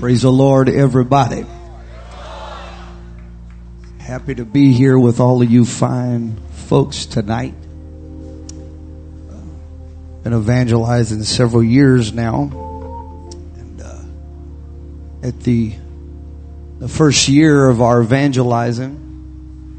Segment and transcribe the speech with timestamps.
[0.00, 1.44] Praise the Lord, everybody.
[3.98, 7.52] Happy to be here with all of you fine folks tonight.
[10.22, 12.44] Been evangelizing several years now.
[13.56, 13.98] And uh,
[15.22, 15.74] at the
[16.78, 19.76] the first year of our evangelizing,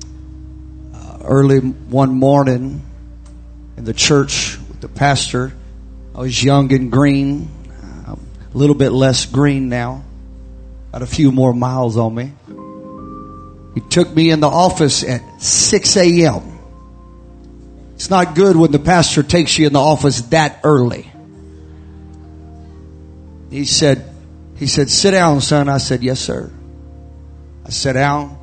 [0.93, 2.83] uh, early one morning
[3.75, 5.51] in the church with the pastor,
[6.13, 7.49] I was young and green,
[8.05, 8.15] a
[8.53, 10.03] little bit less green now.
[10.91, 12.33] Got a few more miles on me.
[13.73, 16.59] He took me in the office at 6 a.m.
[17.95, 21.09] It's not good when the pastor takes you in the office that early.
[23.49, 24.09] He said,
[24.57, 25.69] he said, sit down, son.
[25.69, 26.51] I said, yes, sir.
[27.65, 28.37] I sat down.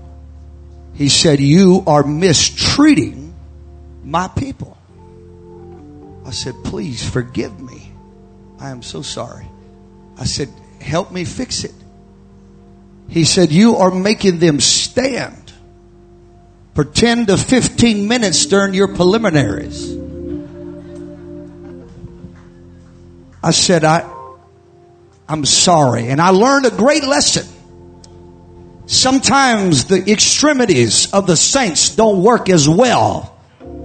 [0.95, 3.35] He said, you are mistreating
[4.05, 4.77] my people.
[6.25, 7.93] I said, please forgive me.
[8.59, 9.47] I am so sorry.
[10.17, 10.49] I said,
[10.81, 11.75] help me fix it.
[13.09, 15.53] He said, you are making them stand
[16.75, 19.97] for 10 to 15 minutes during your preliminaries.
[23.43, 24.09] I said, I,
[25.29, 26.09] I'm sorry.
[26.09, 27.47] And I learned a great lesson.
[28.87, 33.39] Sometimes the extremities of the saints don't work as well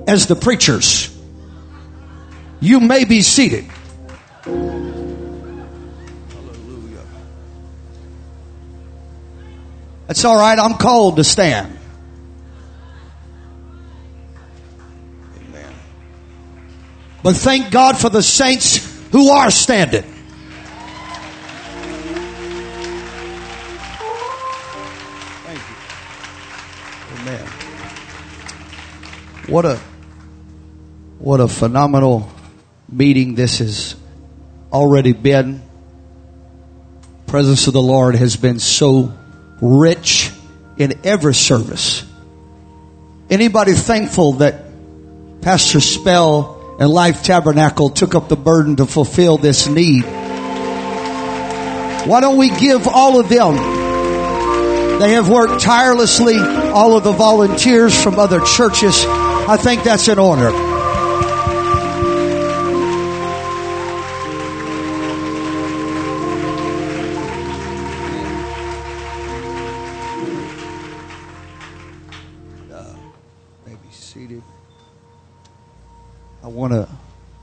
[0.08, 1.10] as the preachers.
[2.60, 3.66] You may be seated.
[10.10, 10.60] It's all right.
[10.60, 11.78] I'm called to stand.
[15.38, 15.74] Amen.
[17.24, 20.04] But thank God for the saints who are standing.
[25.44, 25.76] Thank you.
[27.22, 27.48] Amen.
[29.48, 29.80] What a
[31.20, 32.30] what a phenomenal
[32.90, 33.96] meeting this has
[34.74, 35.62] already been.
[37.28, 39.14] Presence of the Lord has been so
[39.64, 40.32] rich
[40.78, 42.06] in every service.
[43.30, 44.66] Anybody thankful that
[45.42, 50.04] Pastor Spell and Life Tabernacle took up the burden to fulfill this need?
[52.06, 53.56] Why don't we give all of them?
[55.00, 59.06] They have worked tirelessly, all of the volunteers from other churches.
[59.08, 60.73] I think that's an honor.
[76.48, 76.90] Want to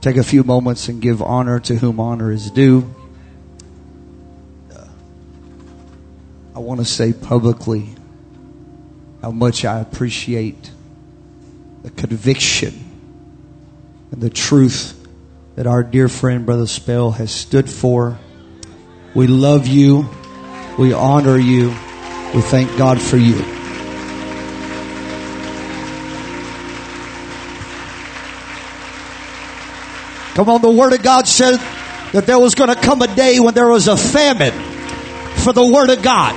[0.01, 2.93] take a few moments and give honor to whom honor is due.
[4.73, 4.87] Uh,
[6.55, 7.89] I want to say publicly
[9.21, 10.71] how much I appreciate
[11.83, 12.73] the conviction
[14.11, 14.97] and the truth
[15.55, 18.17] that our dear friend Brother Spell has stood for.
[19.13, 20.09] We love you.
[20.79, 21.69] We honor you.
[22.33, 23.60] We thank God for you.
[30.33, 31.57] Come on, the Word of God said
[32.13, 34.53] that there was going to come a day when there was a famine
[35.35, 36.33] for the Word of God.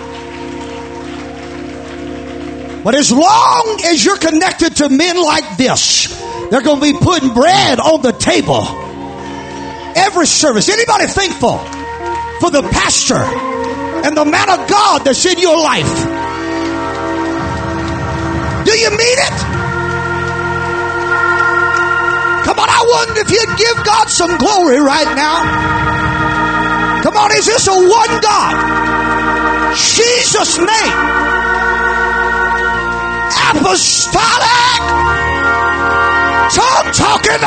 [2.85, 6.09] But as long as you're connected to men like this,
[6.51, 8.63] they're going to be putting bread on the table.
[9.97, 10.69] Every service.
[10.69, 11.59] Anybody thankful
[12.41, 16.05] for the pastor and the man of God that's in your life?
[18.67, 19.54] Do you mean it?
[22.55, 25.43] Come on, I wonder if you'd give God some glory right now.
[27.03, 29.75] Come on, is this a one God?
[29.75, 30.95] Jesus' name.
[33.51, 34.79] Apostolic.
[36.55, 37.43] Tongue talking.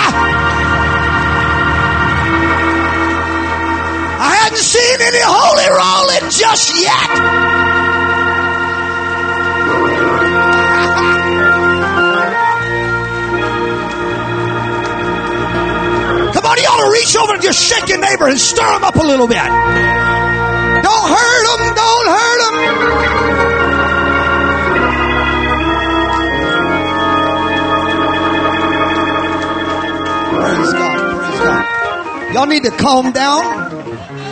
[4.20, 7.67] I hadn't seen any holy rolling just yet.
[16.58, 19.04] Somebody ought to reach over and just shake your neighbor and stir him up a
[19.04, 19.38] little bit.
[19.38, 19.48] Don't
[21.08, 21.76] hurt him.
[21.76, 22.56] Don't hurt him.
[30.34, 30.98] Praise God.
[31.20, 32.34] Praise God.
[32.34, 33.44] Y'all need to calm down.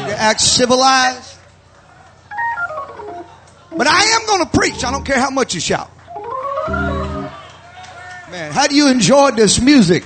[0.08, 1.38] To act civilized.
[3.78, 4.84] But I am going to preach.
[4.84, 5.92] I don't care how much you shout.
[8.32, 10.04] Man, how do you enjoy this music?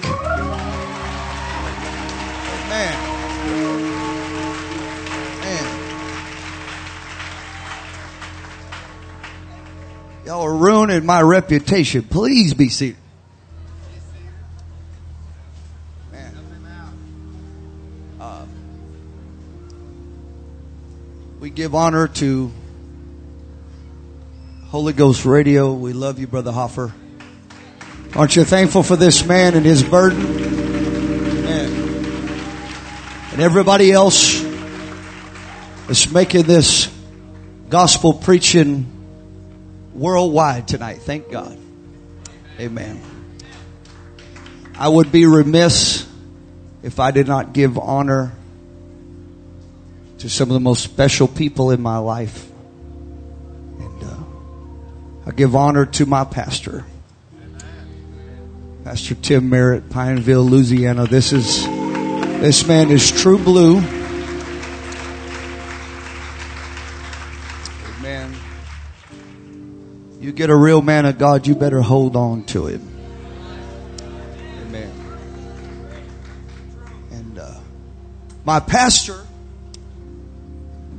[10.30, 12.04] Y'all are ruining my reputation.
[12.04, 12.98] Please be seated.
[18.20, 18.46] Uh,
[21.40, 22.52] we give honor to
[24.68, 25.74] Holy Ghost Radio.
[25.74, 26.94] We love you, Brother Hoffer.
[28.16, 30.22] Aren't you thankful for this man and his burden?
[30.28, 31.72] Amen.
[33.31, 34.40] And everybody else
[35.88, 36.96] that's making this
[37.68, 38.99] gospel preaching
[39.94, 41.00] worldwide tonight.
[41.01, 41.57] Thank God.
[42.59, 43.01] Amen.
[44.77, 46.07] I would be remiss
[46.83, 48.31] if I did not give honor
[50.19, 52.50] to some of the most special people in my life.
[53.80, 54.15] And uh,
[55.27, 56.85] I give honor to my pastor,
[58.83, 61.07] Pastor Tim Merritt, Pineville, Louisiana.
[61.07, 61.65] This is
[62.42, 63.99] this man is true blue.
[70.30, 72.88] You get a real man of God, you better hold on to him.
[74.62, 74.92] Amen.
[77.10, 77.56] And uh,
[78.46, 79.26] my pastor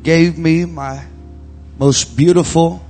[0.03, 1.05] gave me my
[1.79, 2.85] most beautiful,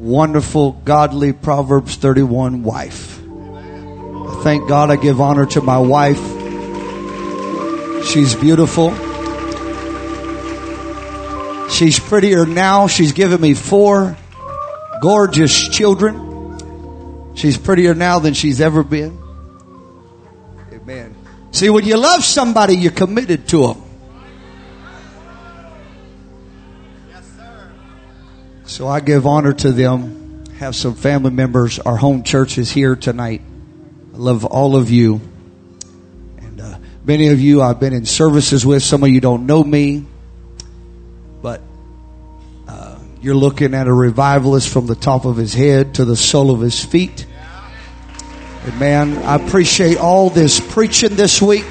[0.00, 3.20] wonderful, godly Proverbs 31 wife.
[4.42, 6.18] Thank God I give honor to my wife.
[8.04, 8.90] She's beautiful.
[11.68, 12.88] She's prettier now.
[12.88, 14.16] She's given me four
[15.04, 17.34] gorgeous children.
[17.34, 19.18] She's prettier now than she's ever been.
[20.72, 21.14] Amen.
[21.50, 23.82] See, when you love somebody, you're committed to them.
[27.10, 27.70] Yes, sir.
[28.64, 30.42] So I give honor to them.
[30.58, 31.78] Have some family members.
[31.78, 33.42] Our home church is here tonight.
[34.14, 35.20] I love all of you.
[36.38, 38.82] And uh, many of you I've been in services with.
[38.82, 40.06] Some of you don't know me.
[43.24, 46.60] You're looking at a revivalist from the top of his head to the sole of
[46.60, 47.24] his feet.
[48.66, 49.16] Amen.
[49.16, 51.64] I appreciate all this preaching this week.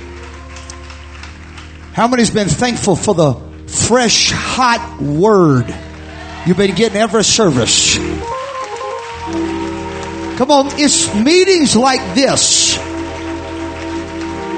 [1.93, 3.35] How many's been thankful for the
[3.67, 5.71] fresh, hot word?
[6.47, 7.97] You've been getting every service.
[10.37, 12.77] Come on, it's meetings like this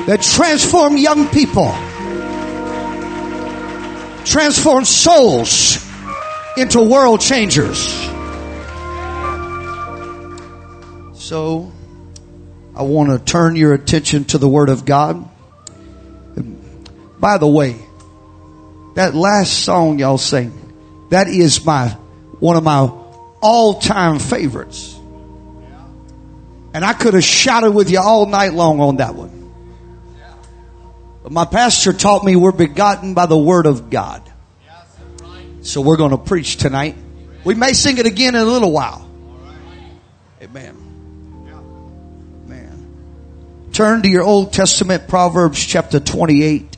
[0.08, 1.74] that transform young people,
[4.24, 5.85] transform souls
[6.58, 7.80] into world changers.
[11.14, 11.72] So,
[12.76, 15.30] I want to turn your attention to the Word of God.
[17.20, 17.76] By the way,
[18.96, 20.54] that last song y'all sang,
[21.10, 21.90] that is my
[22.40, 22.92] one of my
[23.42, 24.94] all-time favorites.
[26.74, 29.54] And I could have shouted with you all night long on that one.
[31.24, 34.22] But my pastor taught me we're begotten by the word of God.
[35.66, 36.96] So we're going to preach tonight.
[37.44, 39.10] We may sing it again in a little while.
[40.40, 40.78] Amen.
[42.46, 43.68] Man.
[43.74, 46.78] Turn to your Old Testament Proverbs chapter 28.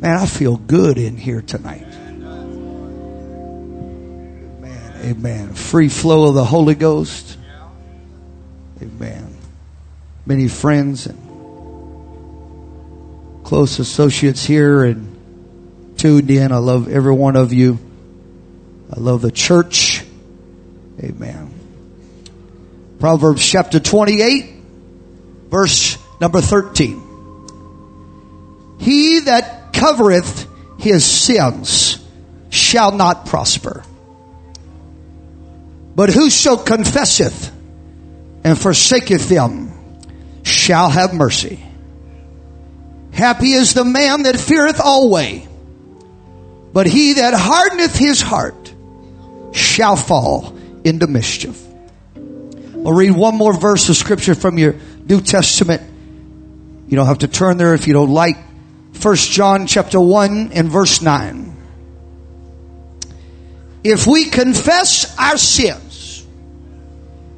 [0.00, 1.86] Man, I feel good in here tonight.
[4.60, 4.92] Amen.
[5.04, 5.54] Amen.
[5.54, 7.38] Free flow of the Holy Ghost.
[8.82, 9.36] Amen.
[10.26, 11.16] Many friends and
[13.44, 15.11] close associates here and
[16.02, 16.50] tuned in.
[16.50, 17.78] I love every one of you.
[18.92, 20.04] I love the church.
[21.00, 21.54] Amen.
[22.98, 24.52] Proverbs chapter 28,
[25.48, 28.78] verse number 13.
[28.80, 32.04] He that covereth his sins
[32.50, 33.84] shall not prosper.
[35.94, 37.52] But whoso confesseth
[38.42, 39.72] and forsaketh them
[40.42, 41.64] shall have mercy.
[43.12, 45.46] Happy is the man that feareth always,
[46.72, 48.74] but he that hardeneth his heart
[49.52, 51.60] shall fall into mischief.
[52.16, 54.74] I'll read one more verse of scripture from your
[55.08, 55.82] New Testament.
[56.88, 58.36] You don't have to turn there if you don't like.
[58.92, 61.56] First John chapter 1 and verse 9.
[63.84, 66.26] If we confess our sins,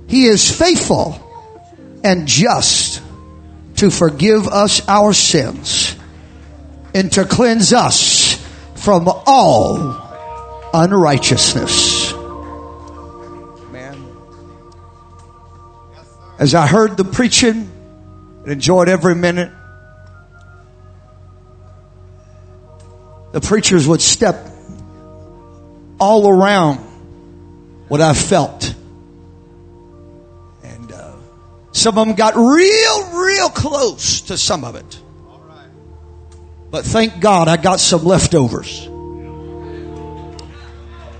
[0.09, 1.21] He is faithful
[2.03, 3.03] and just
[3.77, 5.97] to forgive us our sins
[6.95, 8.34] and to cleanse us
[8.85, 9.97] from all
[10.75, 12.13] unrighteousness.
[13.73, 13.97] Man.
[16.39, 17.71] As I heard the preaching
[18.43, 19.51] and enjoyed every minute,
[23.33, 24.47] the preachers would step
[25.99, 26.77] all around
[27.89, 28.75] what I felt.
[30.63, 31.15] And uh,
[31.73, 35.01] some of them got real, real close to some of it.
[36.75, 38.89] But thank God I got some leftovers.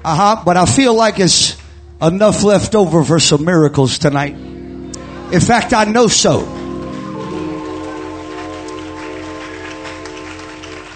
[0.05, 0.43] Uh huh.
[0.45, 1.57] But I feel like it's
[2.03, 4.35] enough left over for some miracles tonight.
[4.35, 6.41] In fact, I know so.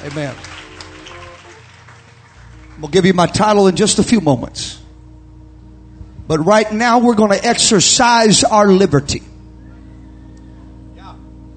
[0.04, 0.34] Amen.
[2.80, 4.82] We'll give you my title in just a few moments.
[6.26, 9.22] But right now we're going to exercise our liberty.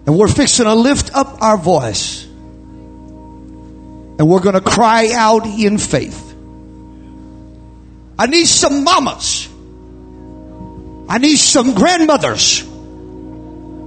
[0.05, 2.27] And we're fixing to lift up our voice.
[4.21, 6.35] And we're going to cry out in faith.
[8.19, 9.49] I need some mamas.
[11.09, 12.63] I need some grandmothers.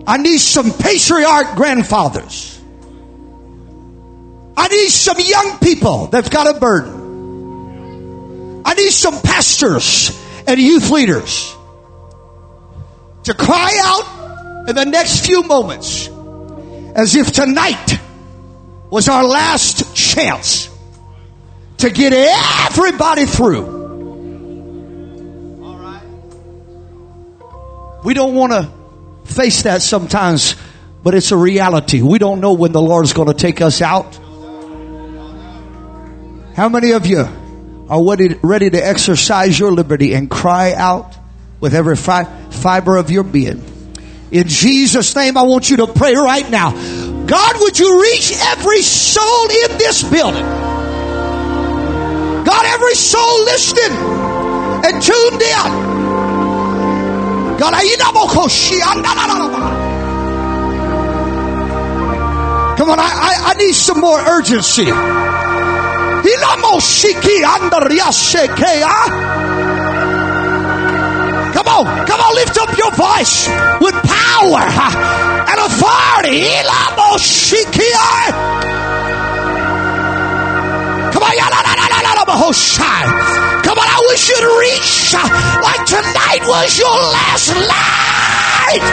[0.09, 2.61] I need some patriarch grandfathers.
[4.57, 8.63] I need some young people that've got a burden.
[8.65, 11.55] I need some pastors and youth leaders
[13.23, 16.09] to cry out in the next few moments
[16.97, 18.01] as if tonight
[18.95, 20.71] was our last chance
[21.79, 23.65] to get everybody through.
[28.05, 28.71] We don't want to
[29.33, 30.55] face that sometimes,
[31.03, 32.03] but it's a reality.
[32.03, 34.15] We don't know when the Lord's going to take us out.
[36.55, 37.27] How many of you
[37.89, 41.17] are ready, ready to exercise your liberty and cry out
[41.59, 43.61] with every fi- fiber of your being?
[44.31, 47.14] In Jesus' name, I want you to pray right now.
[47.27, 50.45] God, would you reach every soul in this building?
[52.45, 55.95] God, every soul listening and tuned in.
[57.59, 57.73] God,
[62.77, 64.85] Come on, I, I, I need some more urgency.
[71.75, 73.51] Come on, come on, lift up your voice
[73.83, 76.47] with power and authority.
[76.63, 77.19] Come on,
[83.67, 85.27] Come on, I wish you'd reach uh,
[85.67, 88.85] like tonight was your last night.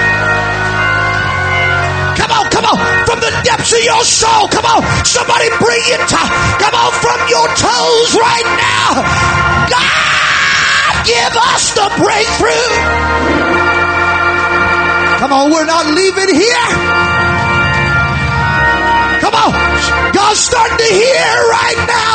[2.18, 4.48] Come on, come on, from the depths of your soul.
[4.50, 6.02] Come on, somebody bring it.
[6.02, 6.22] To,
[6.58, 9.06] come on, from your toes right now.
[9.70, 10.31] God,
[11.06, 12.72] give us the breakthrough.
[15.20, 16.68] Come on, we're not leaving here.
[19.22, 19.52] Come on.
[20.14, 22.12] God's starting to hear right now.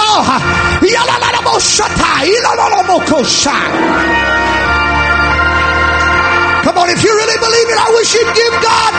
[6.65, 8.93] Come on, if you really believe it, I wish you'd give God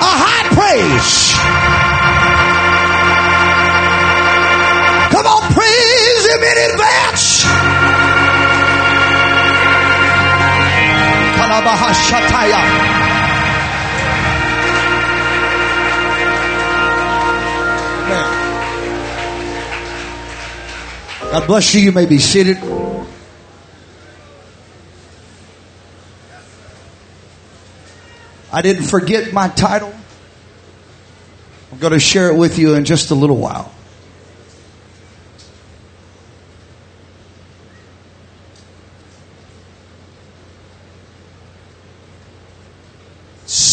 [0.00, 1.36] a high praise.
[5.12, 7.61] Come on, praise Him in advance.
[21.30, 21.82] God bless you.
[21.82, 22.56] You may be seated.
[28.50, 29.94] I didn't forget my title.
[31.70, 33.72] I'm going to share it with you in just a little while.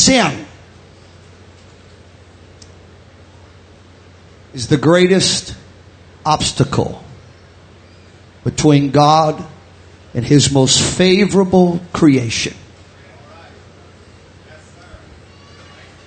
[0.10, 0.44] Sin
[4.56, 5.56] is the greatest
[6.26, 7.04] obstacle
[8.44, 9.46] between God
[10.16, 12.56] and His most favorable creation.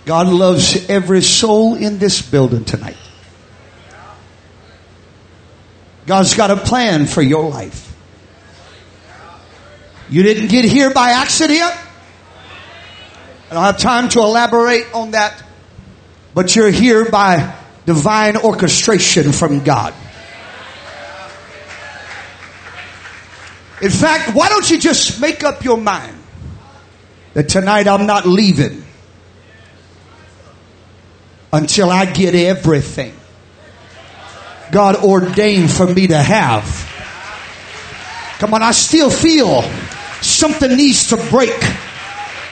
[0.05, 2.97] God loves every soul in this building tonight.
[6.07, 7.95] God's got a plan for your life.
[10.11, 11.73] You didn't get here by accident.
[13.53, 15.45] I don't have time to elaborate on that,
[16.33, 17.55] but you're here by
[17.85, 19.93] divine orchestration from God.
[23.83, 26.17] In fact, why don't you just make up your mind
[27.35, 28.87] that tonight I'm not leaving
[31.53, 33.15] until I get everything
[34.71, 36.65] God ordained for me to have.
[38.39, 39.61] Come on, I still feel
[40.23, 41.53] something needs to break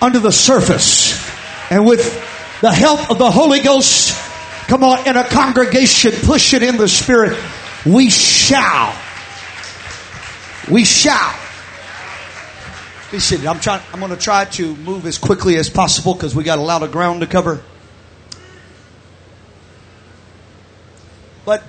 [0.01, 1.15] under the surface.
[1.71, 2.03] And with
[2.61, 4.17] the help of the Holy Ghost,
[4.69, 7.39] come on, in a congregation, push it in the Spirit,
[7.85, 8.95] we shall
[10.71, 11.35] we shall.
[13.11, 13.47] Be seated.
[13.47, 13.83] I'm trying.
[13.93, 16.83] I'm going to try to move as quickly as possible because we got a lot
[16.83, 17.61] of ground to cover.
[21.45, 21.65] But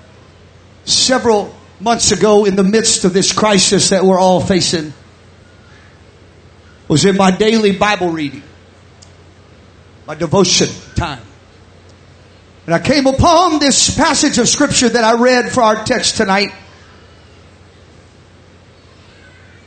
[0.85, 4.93] several months ago, in the midst of this crisis that we're all facing,
[6.91, 8.43] was in my daily Bible reading,
[10.05, 10.67] my devotion
[10.97, 11.23] time.
[12.65, 16.49] And I came upon this passage of scripture that I read for our text tonight.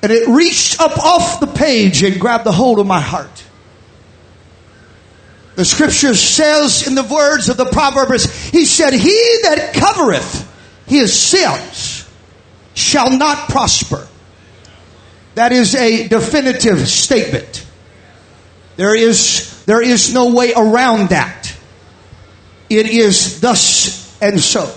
[0.02, 3.42] And it reached up off the page and grabbed the hold of my heart.
[5.56, 10.46] The scripture says in the words of the proverbs, he said, He that covereth
[10.86, 12.06] his sins
[12.74, 14.06] shall not prosper.
[15.34, 17.66] That is a definitive statement.
[18.76, 21.56] There is, there is no way around that.
[22.70, 24.72] It is thus and so.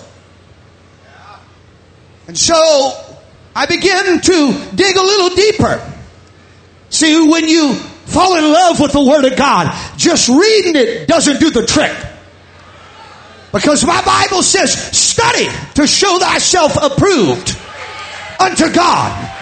[2.27, 3.17] And so
[3.55, 5.93] I begin to dig a little deeper.
[6.89, 11.39] See, when you fall in love with the Word of God, just reading it doesn't
[11.39, 11.95] do the trick.
[13.51, 17.57] Because my Bible says, study to show thyself approved
[18.39, 19.36] unto God.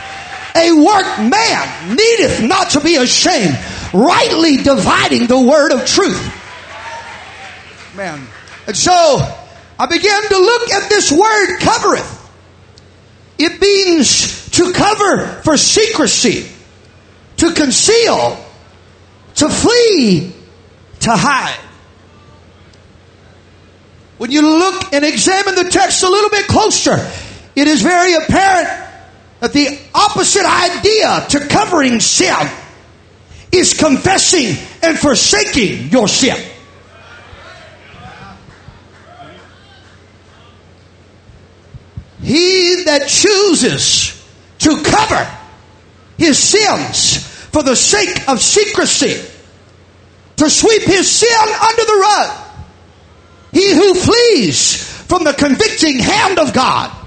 [0.56, 3.58] A workman needeth not to be ashamed,
[3.94, 6.24] rightly dividing the word of truth.
[7.96, 8.26] Man.
[8.68, 9.20] And so,
[9.78, 12.22] I began to look at this word covereth.
[13.38, 16.50] It means to cover for secrecy,
[17.38, 18.44] to conceal,
[19.36, 20.34] to flee,
[21.02, 21.60] to hide.
[24.18, 26.96] When you look and examine the text a little bit closer,
[27.56, 28.85] it is very apparent
[29.54, 32.50] the opposite idea to covering sin
[33.52, 36.38] is confessing and forsaking your sin.
[42.22, 44.26] He that chooses
[44.60, 45.38] to cover
[46.18, 47.18] his sins
[47.52, 49.24] for the sake of secrecy,
[50.38, 51.30] to sweep his sin
[51.62, 52.38] under the rug,
[53.52, 57.05] he who flees from the convicting hand of God,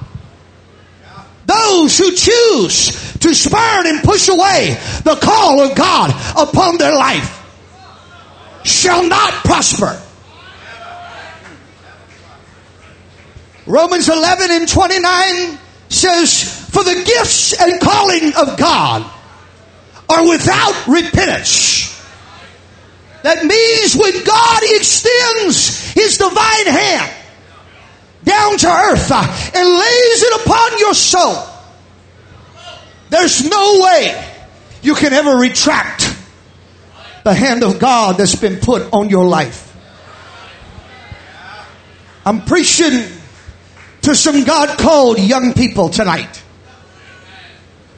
[1.49, 7.35] those who choose to spurn and push away the call of God upon their life
[8.65, 9.99] shall not prosper.
[13.67, 19.11] Romans 11 and 29 says, For the gifts and calling of God
[20.11, 21.95] are without repentance.
[23.23, 27.18] That means when God extends His divine hand
[28.29, 31.47] down to earth uh, and lays it upon your soul,
[33.11, 34.35] there's no way
[34.83, 36.17] you can ever retract
[37.25, 39.65] the hand of God that's been put on your life.
[42.25, 43.07] I'm preaching
[44.03, 46.43] to some God called young people tonight.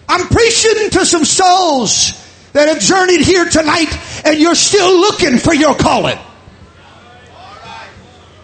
[0.08, 2.12] I'm preaching to some souls
[2.52, 6.18] that have journeyed here tonight and you're still looking for your calling.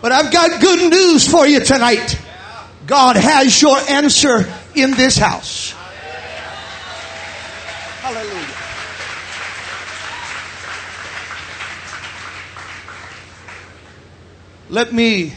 [0.06, 2.16] But I've got good news for you tonight.
[2.86, 5.72] God has your answer in this house.
[8.02, 8.46] Hallelujah.
[14.68, 15.32] Let me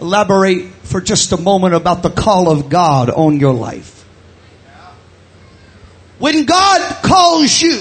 [0.00, 4.04] elaborate for just a moment about the call of God on your life.
[6.18, 7.80] When God calls you,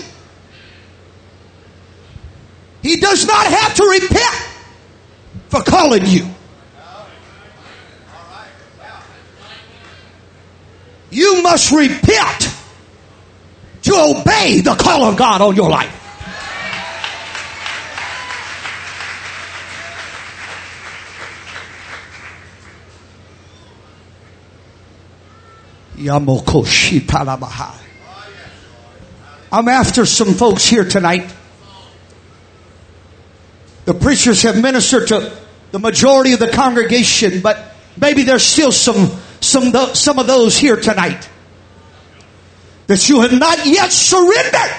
[2.83, 4.50] He does not have to repent
[5.51, 6.25] for calling you.
[11.11, 12.55] You must repent
[13.81, 15.97] to obey the call of God on your life.
[29.51, 31.31] I'm after some folks here tonight.
[33.83, 35.40] The preachers have ministered to
[35.71, 40.75] the majority of the congregation, but maybe there's still some, some, some of those here
[40.75, 41.29] tonight
[42.87, 44.75] that you have not yet surrendered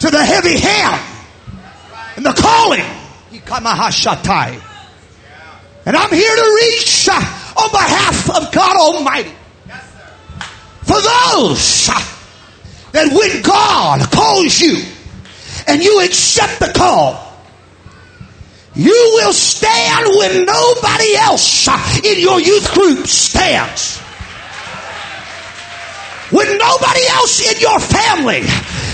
[0.00, 1.00] to the heavy hand
[2.16, 2.84] and the calling.
[5.86, 9.34] And I'm here to reach uh, on behalf of God Almighty
[10.82, 12.00] for those uh,
[12.92, 14.82] that when God calls you
[15.66, 17.29] and you accept the call,
[18.74, 23.98] you will stand when nobody else uh, in your youth group stands.
[26.30, 28.42] When nobody else in your family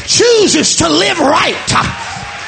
[0.06, 1.84] chooses to live right, uh,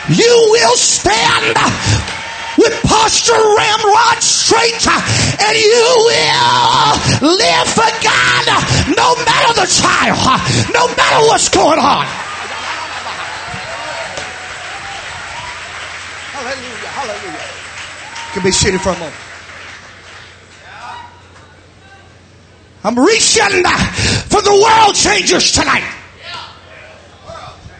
[0.08, 2.16] you will stand uh,
[2.56, 4.96] with posture ramrod straight uh,
[5.44, 8.44] and you will live for God
[8.96, 10.16] no matter the trial,
[10.72, 12.06] no matter what's going on.
[16.38, 17.46] Hallelujah, hallelujah.
[18.27, 19.14] You can be seated for a moment.
[22.84, 23.64] I'm reaching
[24.30, 25.82] for the world changers tonight.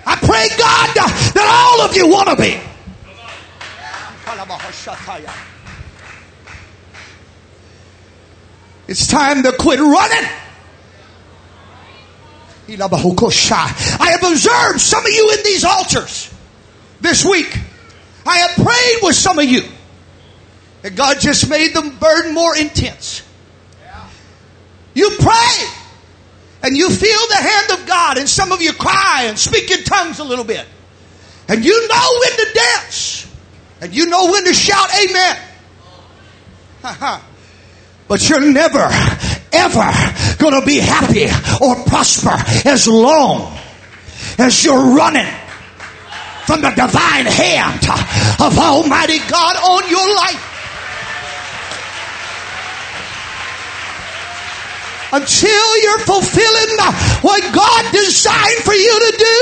[0.05, 2.59] I pray, God, that all of you want to be.
[8.89, 10.31] It's time to quit running.
[14.01, 16.35] I have observed some of you in these altars.
[17.01, 17.57] this week,
[18.27, 19.63] I have prayed with some of you.
[20.89, 23.23] And God just made the burden more intense.
[24.95, 25.69] You pray
[26.63, 29.85] and you feel the hand of God, and some of you cry and speak in
[29.85, 30.65] tongues a little bit.
[31.47, 33.31] And you know when to dance,
[33.83, 35.39] and you know when to shout amen.
[38.09, 38.89] but you're never,
[39.53, 39.93] ever
[40.39, 41.27] going to be happy
[41.63, 42.35] or prosper
[42.67, 43.59] as long
[44.39, 45.31] as you're running
[46.47, 47.85] from the divine hand
[48.41, 50.48] of Almighty God on your life.
[55.13, 56.73] Until you're fulfilling
[57.25, 59.39] what God designed for you to do,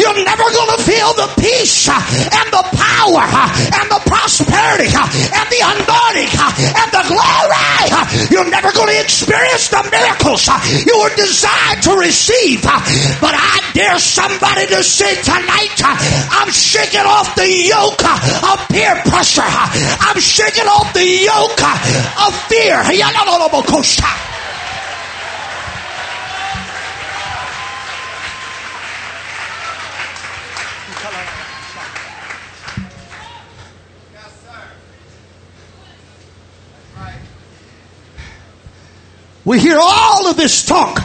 [0.00, 3.48] you're never going to feel the peace uh, and the power uh,
[3.80, 6.32] and the prosperity uh, and the anointing
[6.72, 7.52] and the glory.
[8.30, 10.48] You're never going to experience the miracles
[10.86, 12.62] you were designed to receive.
[12.62, 19.44] But I dare somebody to say tonight, I'm shaking off the yoke of peer pressure.
[19.44, 22.80] I'm shaking off the yoke of fear.
[39.44, 41.00] We hear all of this talk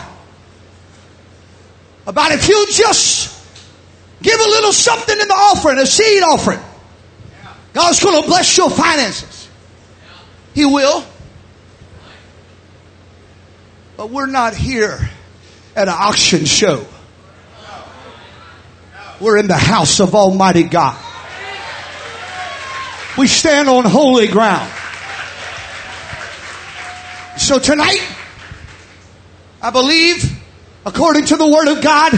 [2.08, 3.36] about if you just
[4.22, 6.60] give a little something in the offering, a seed offering,
[7.74, 9.50] God's going to bless your finances.
[10.54, 11.04] He will.
[13.98, 15.10] But we're not here
[15.76, 16.86] at an auction show.
[19.20, 20.98] We're in the house of Almighty God.
[23.18, 24.72] We stand on holy ground.
[27.38, 28.00] So tonight,
[29.62, 30.40] I believe,
[30.86, 32.14] according to the Word of God,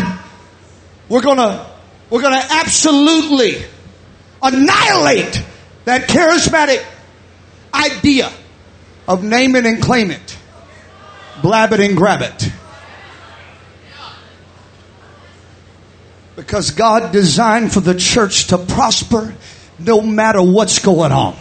[1.10, 1.68] we're gonna,
[2.10, 3.64] we're gonna absolutely
[4.42, 5.44] annihilate
[5.86, 6.86] that charismatic
[7.74, 8.32] idea
[9.08, 10.38] of name it and claim it,
[11.42, 12.52] blab it and grab it.
[16.36, 19.36] Because God designed for the church to prosper
[19.80, 21.36] no matter what's going on.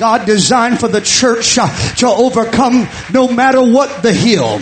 [0.00, 4.58] God designed for the church uh, to overcome no matter what the hill.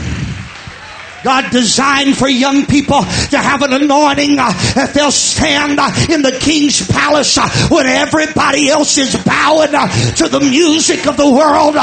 [1.23, 6.23] God designed for young people to have an anointing uh, that they'll stand uh, in
[6.23, 7.39] the king's palace
[7.71, 11.77] when everybody else is bowing to the music of the world.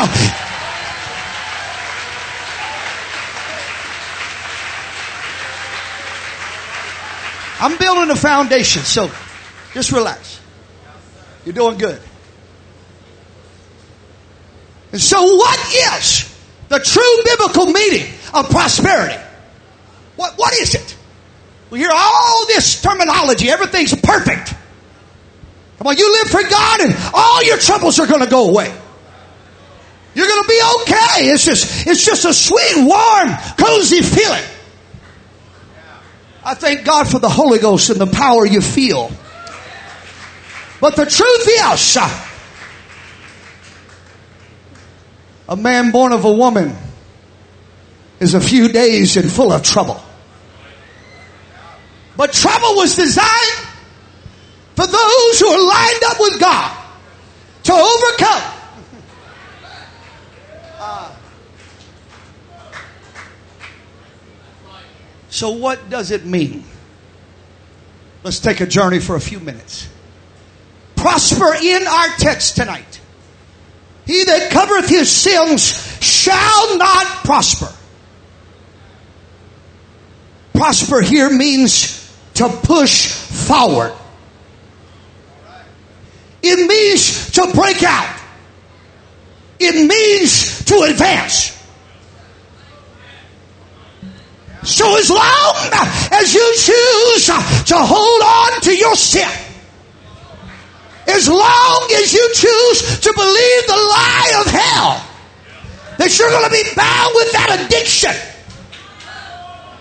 [7.61, 9.09] I'm building a foundation, so
[9.73, 10.41] just relax.
[11.45, 12.01] You're doing good.
[14.95, 15.60] And so what
[15.99, 16.34] is
[16.69, 19.21] the true biblical meaning of prosperity?
[20.15, 20.95] What, what is it?
[21.69, 23.49] We hear all this terminology.
[23.49, 24.55] Everything's perfect.
[25.77, 28.73] Come on, you live for God and all your troubles are going to go away.
[30.13, 31.29] You're going to be okay.
[31.29, 34.45] It's just, it's just a sweet, warm, cozy feeling.
[36.41, 39.12] I thank God for the Holy Ghost and the power you feel.
[40.79, 41.97] But the truth is,
[45.47, 46.75] a man born of a woman
[48.19, 50.01] is a few days and full of trouble.
[52.17, 53.67] But trouble was designed
[54.75, 56.77] for those who are lined up with God
[57.63, 58.51] to overcome.
[65.29, 66.63] So, what does it mean?
[68.23, 69.89] Let's take a journey for a few minutes.
[70.95, 73.01] Prosper in our text tonight.
[74.05, 75.63] He that covereth his sins
[76.03, 77.73] shall not prosper.
[80.53, 82.01] Prosper here means
[82.35, 83.93] to push forward.
[86.41, 88.19] It means to break out.
[89.59, 91.51] It means to advance.
[94.63, 95.55] So as long
[96.11, 99.44] as you choose to hold on to your sin,
[101.07, 105.05] as long as you choose to believe the lie of hell
[105.97, 108.13] that you're going to be bound with that addiction.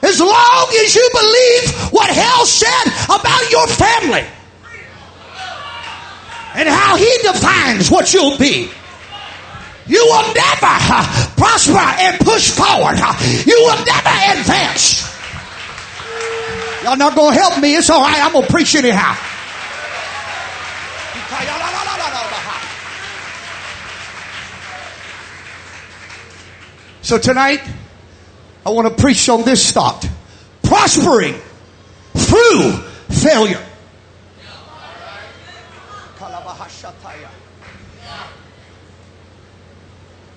[0.02, 4.24] As long as you believe what hell said about your family
[6.54, 8.70] and how he defines what you'll be.
[9.86, 12.96] You will never uh, prosper and push forward.
[12.96, 13.12] Uh,
[13.44, 15.04] you will never advance.
[16.82, 17.74] Y'all not going to help me.
[17.76, 18.20] It's all right.
[18.22, 19.16] I'm going to preach anyhow.
[27.02, 27.60] So tonight,
[28.64, 30.08] I want to preach on this thought.
[30.62, 31.34] Prospering
[32.14, 32.72] through
[33.10, 33.62] failure.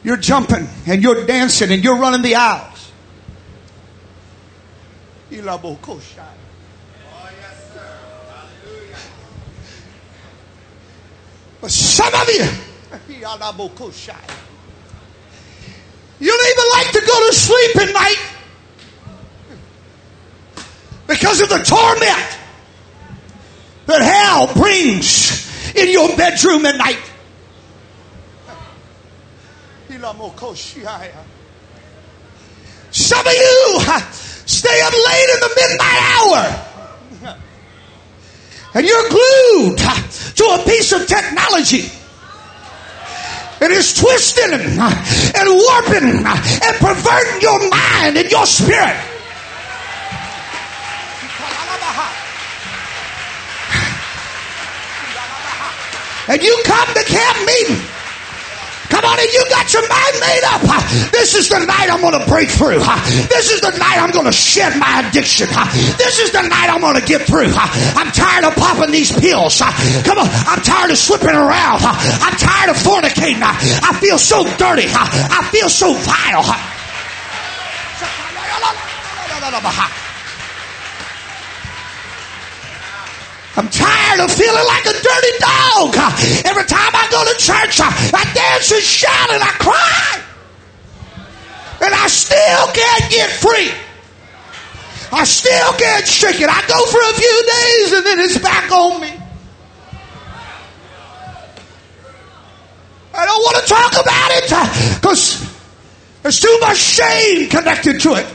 [0.04, 2.91] You're jumping and you're dancing and you're running the aisles.
[11.62, 12.46] But some of you,
[16.20, 18.17] you don't even like to go to sleep at night
[21.08, 22.39] because of the torment
[23.88, 27.00] that hell brings in your bedroom at night.
[32.91, 36.77] Some of you uh, stay up late in the midnight hour
[38.78, 41.90] and you're glued to a piece of technology.
[43.60, 48.96] It is twisting and warping and perverting your mind and your spirit.
[56.30, 57.97] And you come to camp meeting
[58.89, 60.62] Come on, and you got your mind made up.
[61.12, 62.80] This is the night I'm going to break through.
[63.30, 65.47] This is the night I'm going to shed my addiction.
[65.97, 67.52] This is the night I'm going to get through.
[67.54, 69.60] I'm tired of popping these pills.
[69.60, 71.84] Come on, I'm tired of slipping around.
[71.84, 73.43] I'm tired of fornicating.
[73.43, 74.88] I feel so dirty.
[74.88, 76.45] I feel so vile.
[83.58, 85.96] I'm tired of feeling like a dirty dog.
[86.46, 90.22] Every time I go to church, I dance and shout and I cry.
[91.82, 93.72] And I still can't get free.
[95.12, 96.50] I still can't shake it.
[96.50, 99.13] I go for a few days and then it's back on me.
[103.15, 104.43] I don't want to talk about it
[105.02, 105.58] because
[106.22, 108.28] there's too much shame connected to it.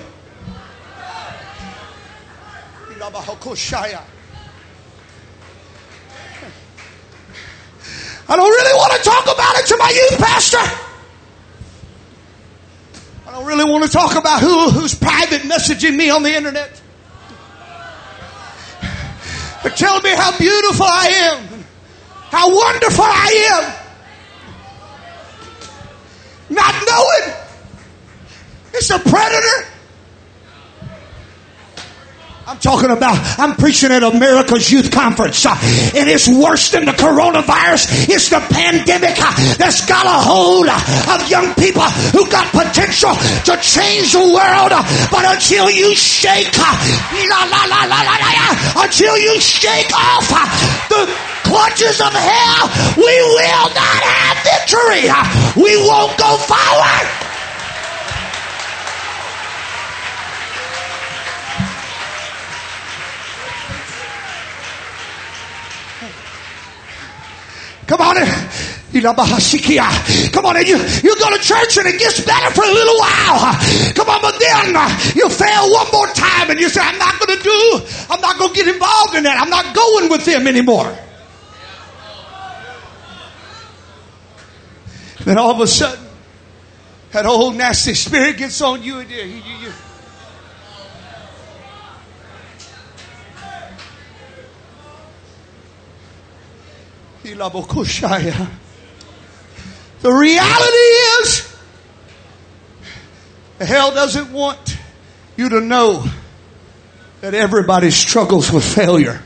[8.32, 10.56] I don't really want to talk about it to my youth pastor.
[13.26, 16.80] I don't really want to talk about who, who's private messaging me on the internet.
[19.62, 21.64] But tell me how beautiful I am,
[22.30, 23.74] how wonderful I
[26.48, 26.54] am.
[26.54, 27.36] Not knowing
[28.72, 29.71] it's a predator
[32.46, 35.54] I'm talking about, I'm preaching at America's Youth Conference, uh,
[35.94, 38.10] and it's worse than the coronavirus.
[38.10, 43.14] It's the pandemic uh, that's got a hold uh, of young people who got potential
[43.46, 44.74] to change the world.
[45.14, 50.26] But until you shake, la, la, la, la, la, la, until you shake off
[50.90, 51.06] the
[51.46, 52.66] clutches of hell,
[52.98, 55.06] we will not have victory.
[55.62, 57.21] We won't go forward.
[67.86, 68.16] Come on.
[68.92, 69.16] Come
[70.44, 73.56] on, and you, you go to church and it gets better for a little while.
[73.94, 74.74] Come on, but then
[75.16, 78.38] you fail one more time and you say, I'm not going to do, I'm not
[78.38, 79.40] going to get involved in that.
[79.40, 80.94] I'm not going with them anymore.
[85.24, 86.04] Then all of a sudden,
[87.12, 89.72] that old nasty spirit gets on you and you, you, you
[100.00, 101.56] The reality is,
[103.60, 104.76] hell doesn't want
[105.36, 106.04] you to know
[107.20, 109.22] that everybody struggles with failure.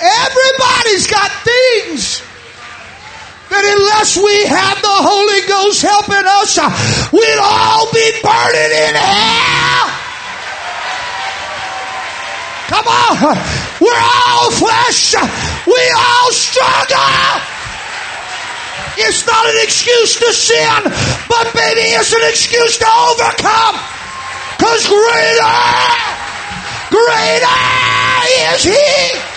[0.00, 2.22] Everybody's got things
[3.50, 6.56] that unless we have the Holy Ghost helping us,
[7.12, 9.90] we'd all be burning in hell.
[12.68, 13.71] Come on.
[13.82, 15.14] We're all flesh.
[15.66, 17.42] We all struggle.
[18.96, 20.82] It's not an excuse to sin,
[21.28, 23.80] but maybe it's an excuse to overcome.
[24.56, 25.58] Because greater,
[26.90, 27.58] greater
[28.54, 29.32] is He.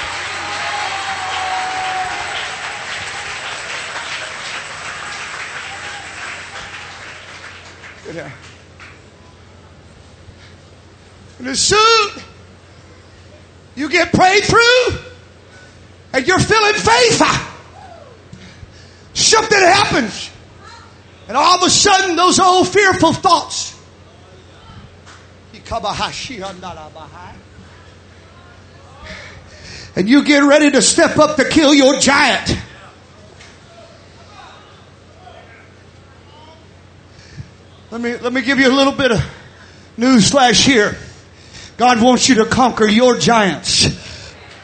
[11.39, 12.24] And as soon
[13.75, 14.97] you get prayed through
[16.13, 17.21] and you're feeling faith.
[19.13, 20.31] Something happens.
[21.27, 23.73] And all of a sudden, those old fearful thoughts.
[29.95, 32.57] And you get ready to step up to kill your giant.
[37.91, 39.25] Let me, let me give you a little bit of
[39.97, 40.97] news flash here.
[41.77, 43.87] God wants you to conquer your giants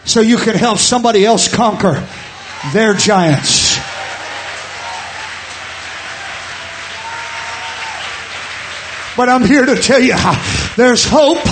[0.06, 2.08] so you can help somebody else conquer
[2.72, 3.78] their giants.
[9.18, 10.16] But I'm here to tell you
[10.78, 11.44] there's hope.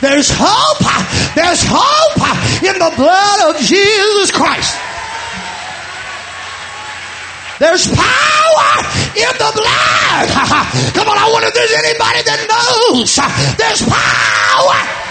[0.00, 1.34] There's hope.
[1.34, 4.87] There's hope in the blood of Jesus Christ.
[7.58, 8.70] There's power
[9.18, 10.26] in the blood.
[10.94, 13.18] Come on, I wonder if there's anybody that knows
[13.58, 15.08] there's power.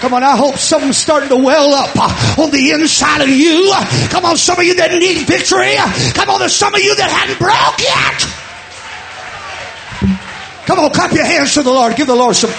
[0.00, 1.96] Come on, I hope something's starting to well up
[2.38, 3.72] on the inside of you.
[4.08, 5.76] Come on, some of you that need victory.
[6.14, 8.24] Come on, there's some of you that hadn't broke yet.
[10.66, 11.96] Come on, clap your hands to the Lord.
[11.96, 12.50] Give the Lord some.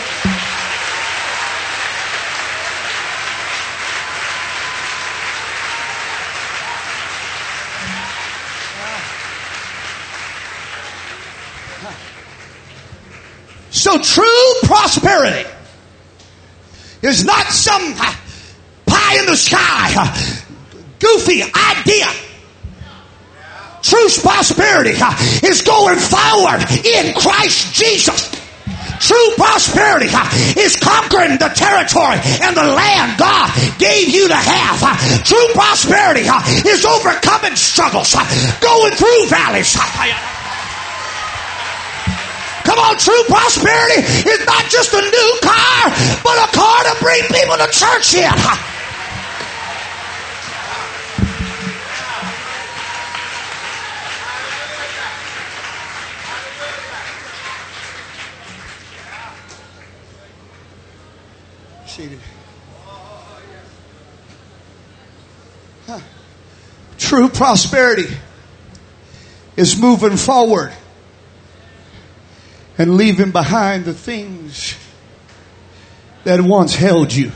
[13.77, 15.47] So true prosperity
[17.01, 17.93] is not some
[18.85, 19.93] pie in the sky,
[20.99, 22.07] goofy idea
[23.87, 24.99] True prosperity
[25.47, 28.35] is going forward in Christ Jesus.
[28.99, 30.09] True prosperity
[30.59, 35.23] is conquering the territory and the land God gave you to have.
[35.23, 36.27] True prosperity
[36.67, 38.13] is overcoming struggles,
[38.59, 39.77] going through valleys.
[42.95, 45.89] True prosperity is not just a new car,
[46.23, 48.32] but a car to bring people to church in.
[61.97, 62.19] seated.
[65.88, 66.00] Huh.
[67.00, 68.06] True prosperity
[69.56, 70.71] is moving forward
[72.77, 74.75] and leaving behind the things
[76.23, 77.31] that once held you.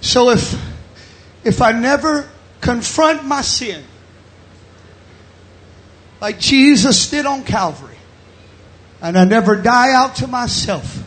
[0.00, 0.60] So if
[1.44, 2.28] if I never
[2.60, 3.82] confront my sin
[6.20, 7.96] like Jesus did on Calvary,
[9.00, 11.02] and I never die out to myself,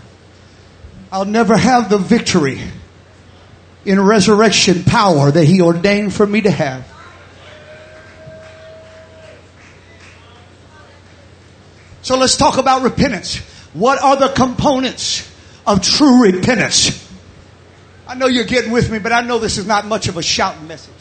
[1.11, 2.59] I'll never have the victory
[3.85, 6.91] in resurrection power that He ordained for me to have.
[12.01, 13.37] So let's talk about repentance.
[13.73, 15.31] What are the components
[15.65, 17.03] of true repentance?
[18.07, 20.21] I know you're getting with me, but I know this is not much of a
[20.21, 20.93] shouting message.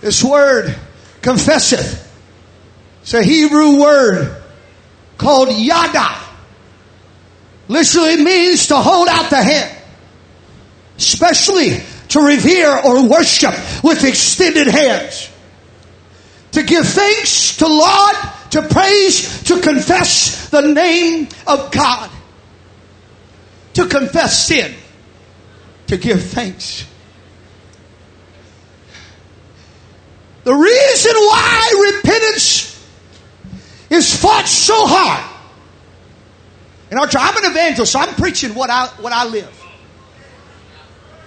[0.00, 0.74] This word
[1.22, 2.06] confesseth.
[3.02, 4.39] It's a Hebrew word
[5.20, 6.16] called yada.
[7.68, 9.76] Literally means to hold out the hand.
[10.96, 13.54] Especially to revere or worship
[13.84, 15.30] with extended hands.
[16.52, 18.16] To give thanks to Lord,
[18.50, 22.10] to praise, to confess the name of God.
[23.74, 24.74] To confess sin.
[25.86, 26.86] To give thanks
[30.44, 32.69] The reason why repentance
[33.90, 35.26] is fought so hard.
[36.90, 39.56] In our church, I'm an evangelist, so I'm preaching what I, what I live.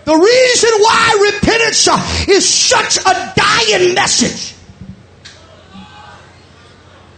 [0.06, 4.56] The reason why repentance is such a dying message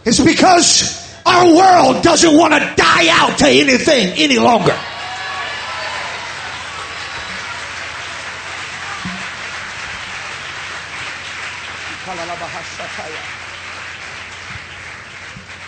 [0.04, 4.78] is because our world doesn't want to die out to anything any longer.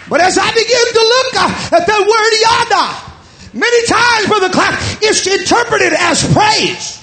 [0.09, 3.09] But as I begin to look uh, at that word yada,
[3.53, 6.99] many times, Brother Clark, it's interpreted as praise.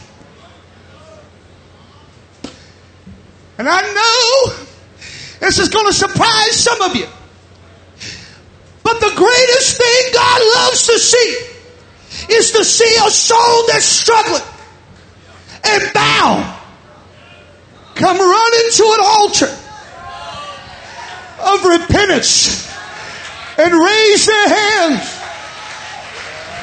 [3.58, 4.54] And I know
[5.39, 7.08] this is going to surprise some of you.
[8.84, 14.41] But the greatest thing God loves to see is to see a soul that's struggling
[15.64, 16.56] and bound
[17.95, 19.58] come running to an altar
[21.39, 22.74] of repentance
[23.58, 25.26] and raise their hands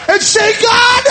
[0.09, 1.03] and say, God,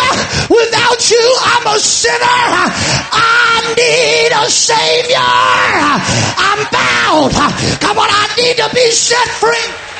[0.50, 2.22] without you, I'm a sinner.
[2.22, 5.18] I need a Savior.
[5.18, 7.34] I'm bound.
[7.82, 9.92] Come on, I need to be set free.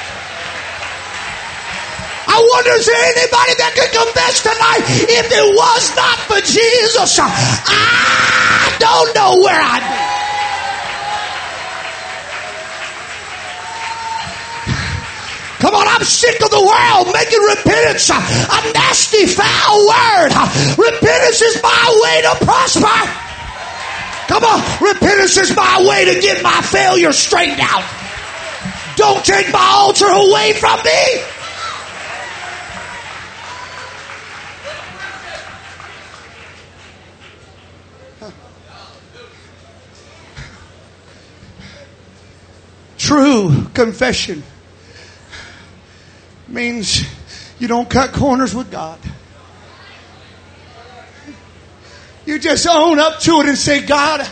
[2.32, 7.20] I wonder is there anybody that could confess tonight if it was not for Jesus,
[7.20, 10.01] I don't know where I'd be.
[15.62, 20.34] Come on, I'm sick of the world making repentance a nasty, foul word.
[20.76, 23.22] Repentance is my way to prosper.
[24.28, 24.60] Come on.
[24.82, 27.84] Repentance is my way to get my failure straightened out.
[28.96, 31.22] Don't take my altar away from me.
[42.98, 44.44] True confession
[46.52, 47.04] means
[47.60, 49.00] you don't cut corners with God.
[52.26, 54.28] You just own up to it and say, God,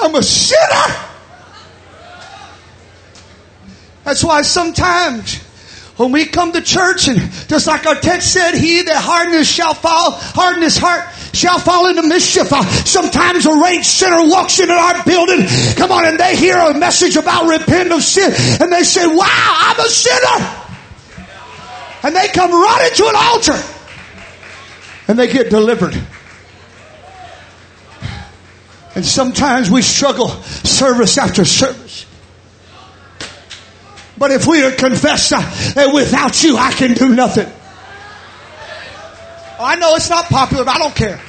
[0.00, 1.06] I'm a sinner.
[4.04, 5.42] That's why sometimes
[5.96, 9.74] when we come to church and just like our text said, he that hardens shall
[9.74, 12.52] fall, harden his heart shall fall into mischief.
[12.52, 16.78] Uh, sometimes a range sinner walks into our building, come on, and they hear a
[16.78, 20.65] message about repent of sin, and they say, wow, I'm a sinner.
[22.06, 23.60] And they come running to an altar,
[25.08, 26.00] and they get delivered.
[28.94, 32.06] And sometimes we struggle service after service.
[34.16, 37.52] But if we confess that without you I can do nothing.
[39.58, 41.20] I know it's not popular, but I don't care.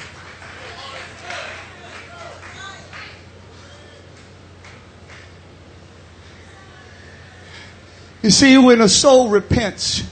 [8.22, 10.04] You see, when a soul repents,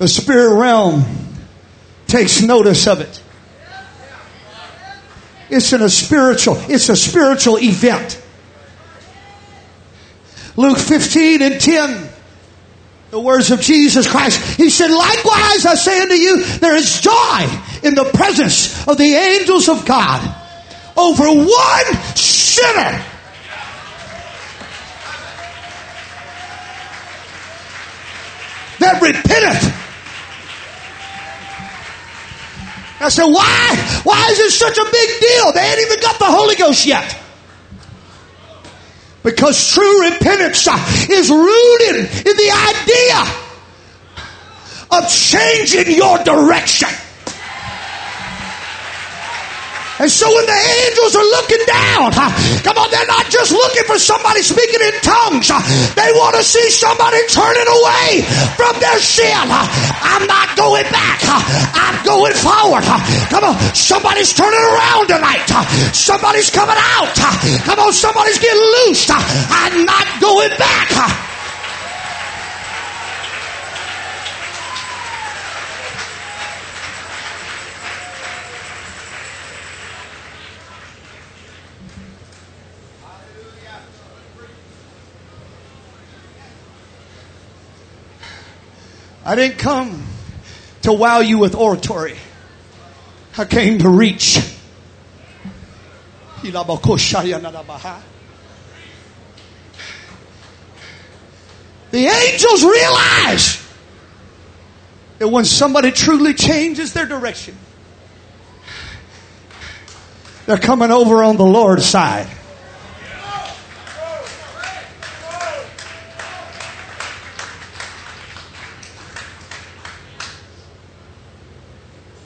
[0.00, 1.04] the spirit realm
[2.06, 3.22] takes notice of it.
[5.50, 8.20] It's in a spiritual, it's a spiritual event.
[10.56, 12.08] Luke 15 and 10.
[13.10, 14.56] The words of Jesus Christ.
[14.56, 19.12] He said, likewise I say unto you, there is joy in the presence of the
[19.12, 20.34] angels of God
[20.96, 23.04] over one sinner.
[28.78, 29.79] That repenteth
[33.00, 34.00] I said, why?
[34.04, 35.52] Why is it such a big deal?
[35.52, 37.16] They ain't even got the Holy Ghost yet.
[39.22, 40.66] Because true repentance
[41.08, 43.24] is rooted in the idea
[44.90, 46.88] of changing your direction.
[50.00, 52.08] And so when the angels are looking down,
[52.64, 55.52] come on, they're not just looking for somebody speaking in tongues.
[55.92, 58.24] They want to see somebody turning away
[58.56, 59.36] from their sin.
[59.36, 61.20] I'm not going back.
[61.76, 62.84] I'm going forward.
[63.28, 65.44] Come on, somebody's turning around tonight.
[65.92, 67.12] Somebody's coming out.
[67.68, 69.10] Come on, somebody's getting loosed.
[69.12, 70.88] I'm not going back.
[89.24, 90.04] I didn't come
[90.82, 92.16] to wow you with oratory.
[93.36, 94.38] I came to reach.
[101.90, 103.66] The angels realize
[105.18, 107.56] that when somebody truly changes their direction,
[110.46, 112.26] they're coming over on the Lord's side.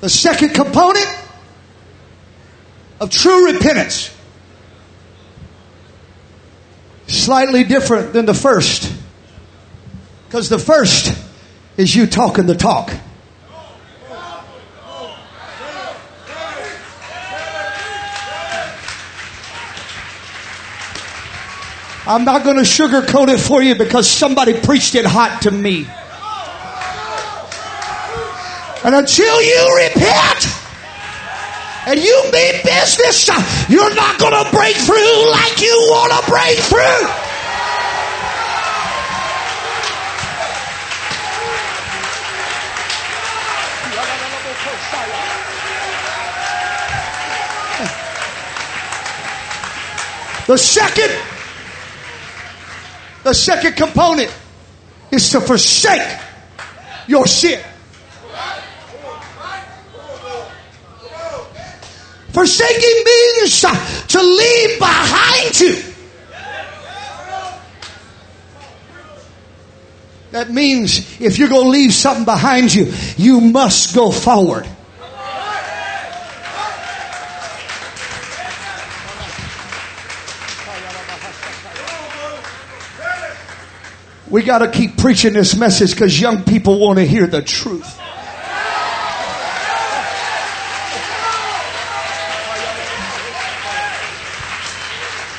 [0.05, 1.07] The second component
[3.01, 4.15] of true repentance,
[7.07, 8.95] slightly different than the first.
[10.27, 11.19] Because the first
[11.79, 12.93] is you talking the talk.
[22.07, 25.87] I'm not going to sugarcoat it for you because somebody preached it hot to me.
[28.85, 30.47] And until you repent
[31.87, 33.29] and you mean business,
[33.71, 37.09] you're not going to break through like you want to break through.
[50.47, 51.11] The second,
[53.23, 54.31] the second component
[55.11, 56.21] is to forsake
[57.09, 57.65] your sin.
[62.35, 63.61] Forsaking means
[64.09, 65.83] to leave behind you.
[70.33, 74.67] That means if you're going to leave something behind you, you must go forward.
[84.29, 88.01] We got to keep preaching this message because young people want to hear the truth.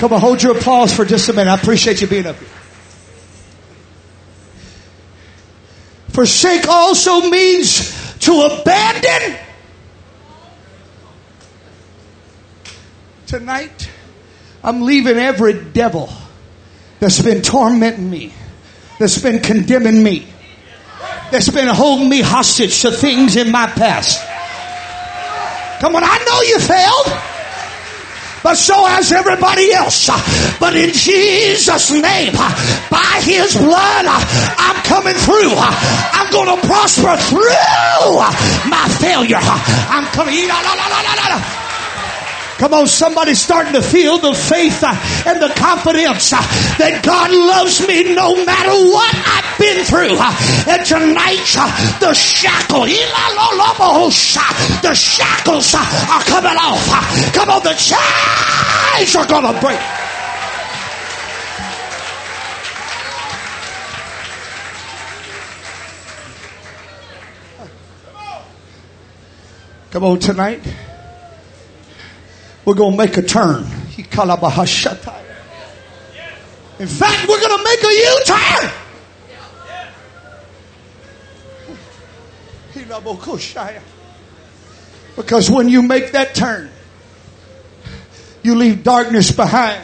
[0.06, 1.50] Come on, hold your applause for just a minute.
[1.50, 2.48] I appreciate you being up here.
[6.10, 9.40] Forsake also means to abandon.
[13.26, 13.90] Tonight,
[14.64, 16.14] I'm leaving every devil
[17.00, 18.32] that's been tormenting me,
[19.00, 20.28] that's been condemning me,
[21.32, 24.22] that's been holding me hostage to things in my past.
[25.82, 27.35] Come on, I know you failed
[28.46, 30.06] but so has everybody else.
[30.60, 32.34] But in Jesus' name,
[32.94, 35.58] by His blood, I'm coming through.
[35.58, 38.22] I'm going to prosper through
[38.70, 39.42] my failure.
[39.42, 40.36] I'm coming.
[42.58, 44.96] Come on, somebody's starting to feel the faith uh,
[45.28, 46.40] and the confidence uh,
[46.80, 50.16] that God loves me no matter what I've been through.
[50.16, 50.32] Uh,
[50.72, 51.44] and tonight,
[52.00, 54.12] the shackle, the
[54.96, 56.88] shackles are coming off.
[57.34, 59.82] Come on, the chains are going to break.
[69.92, 70.62] Come on, tonight.
[72.66, 73.64] We're going to make a turn.
[76.78, 78.72] In fact, we're going to make a U-turn.
[85.16, 86.70] Because when you make that turn,
[88.44, 89.82] you leave darkness behind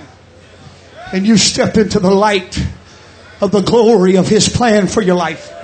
[1.14, 2.60] and you step into the light
[3.40, 5.61] of the glory of His plan for your life.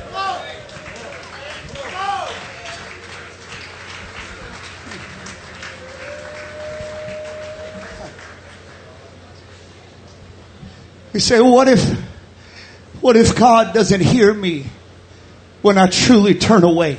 [11.13, 11.83] You say, what if,
[13.01, 14.65] what if God doesn't hear me
[15.61, 16.97] when I truly turn away?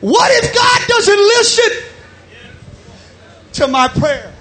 [0.00, 1.82] What if God doesn't listen
[3.52, 4.32] to my prayer?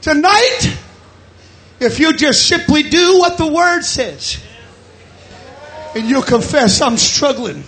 [0.00, 0.78] Tonight,
[1.80, 4.38] if you just simply do what the word says
[5.94, 7.64] and you confess I'm struggling.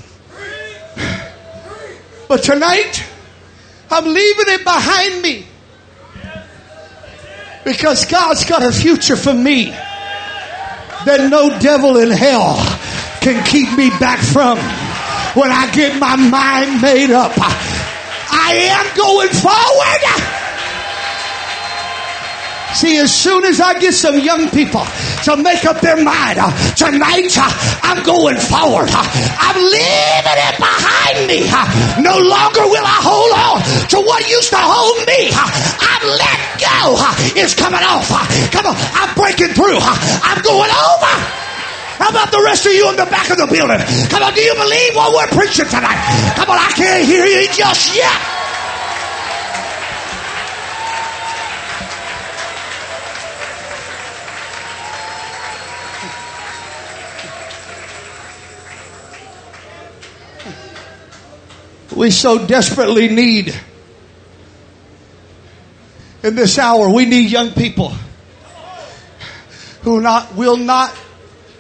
[2.29, 3.05] But tonight,
[3.91, 5.47] I'm leaving it behind me.
[7.65, 12.57] Because God's got a future for me that no devil in hell
[13.21, 14.59] can keep me back from
[15.35, 17.33] when I get my mind made up.
[17.37, 20.39] I am going forward.
[22.75, 24.87] See, as soon as I get some young people
[25.27, 27.51] to make up their mind, uh, tonight uh,
[27.83, 28.87] I'm going forward.
[28.87, 31.51] Uh, I'm leaving it behind me.
[31.51, 31.66] Uh,
[31.99, 33.59] no longer will I hold on
[33.91, 35.35] to what used to hold me.
[35.35, 35.51] Uh,
[35.83, 36.95] I'm let go.
[36.95, 38.07] Uh, it's coming off.
[38.55, 39.83] come on, I'm breaking through.
[39.83, 41.14] I'm going over.
[42.01, 43.83] How about the rest of you in the back of the building?
[44.09, 46.01] Come on, do you believe what we're preaching tonight?
[46.39, 48.39] Come on, I can't hear you just yet.
[62.01, 63.55] We so desperately need
[66.22, 66.88] in this hour.
[66.88, 67.90] We need young people
[69.82, 70.96] who not, will not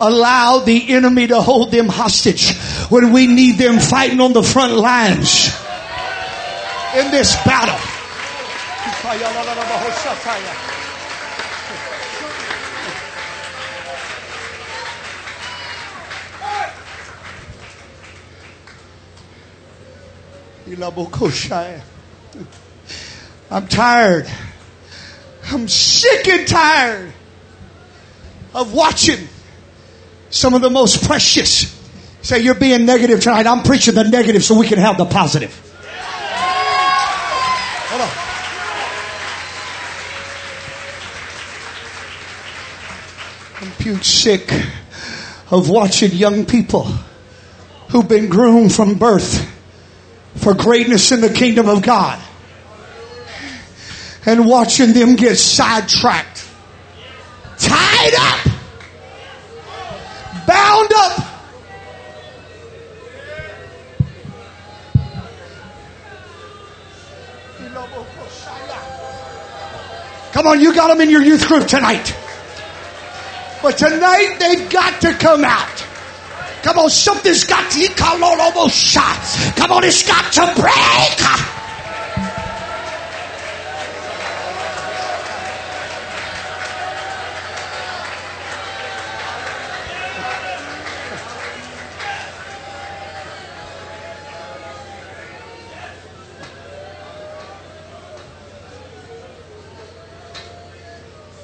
[0.00, 2.56] allow the enemy to hold them hostage
[2.88, 5.48] when we need them fighting on the front lines
[6.96, 7.76] in this battle.
[23.50, 24.30] I'm tired.
[25.46, 27.12] I'm sick and tired
[28.54, 29.26] of watching
[30.30, 31.76] some of the most precious.
[32.22, 33.46] Say, you're being negative tonight.
[33.46, 35.58] I'm preaching the negative so we can have the positive.
[37.88, 38.08] Hold on.
[43.62, 44.52] I'm puke sick
[45.50, 46.84] of watching young people
[47.88, 49.49] who've been groomed from birth
[50.40, 52.20] for greatness in the kingdom of God.
[54.26, 56.46] And watching them get sidetracked,
[57.58, 58.46] tied up,
[60.46, 61.26] bound up.
[70.32, 72.16] Come on, you got them in your youth group tonight.
[73.62, 75.89] But tonight they've got to come out.
[76.62, 77.80] Come on, something's got to,
[78.38, 79.54] almost shot.
[79.56, 81.20] Come on, it's got to break.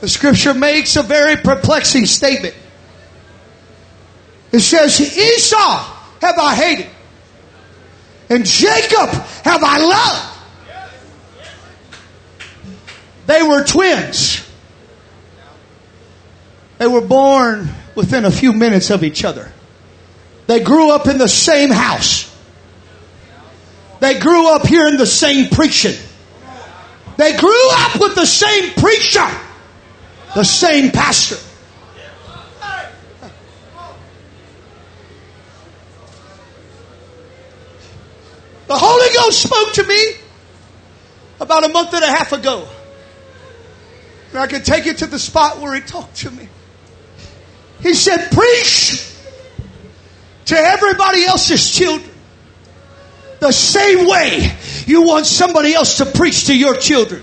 [0.06, 2.54] The scripture makes a very perplexing statement.
[4.56, 5.84] It says, Esau
[6.22, 6.86] have I hated,
[8.30, 10.38] and Jacob have I loved.
[13.26, 14.48] They were twins.
[16.78, 19.52] They were born within a few minutes of each other.
[20.46, 22.34] They grew up in the same house.
[24.00, 26.00] They grew up here in the same preaching.
[27.18, 29.28] They grew up with the same preacher,
[30.34, 31.45] the same pastor.
[38.66, 40.14] The Holy Ghost spoke to me
[41.40, 42.68] about a month and a half ago.
[44.30, 46.48] And I can take it to the spot where he talked to me.
[47.80, 49.12] He said, Preach
[50.46, 52.10] to everybody else's children
[53.38, 54.56] the same way
[54.86, 57.22] you want somebody else to preach to your children.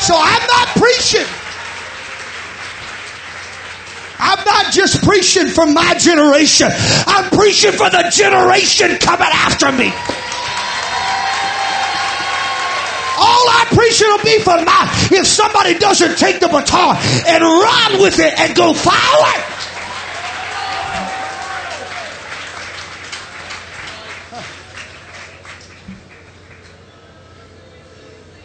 [0.00, 1.43] So I'm not preaching.
[4.24, 6.68] I'm not just preaching for my generation.
[7.06, 9.92] I'm preaching for the generation coming after me.
[13.20, 16.96] All I'm preaching will be for my, if somebody doesn't take the baton
[17.28, 19.44] and run with it and go forward.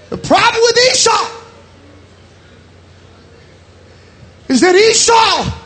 [0.09, 1.39] The problem with Esau
[4.49, 5.59] is that Esau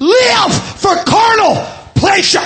[0.00, 1.54] lived for carnal
[1.94, 2.44] pleasure.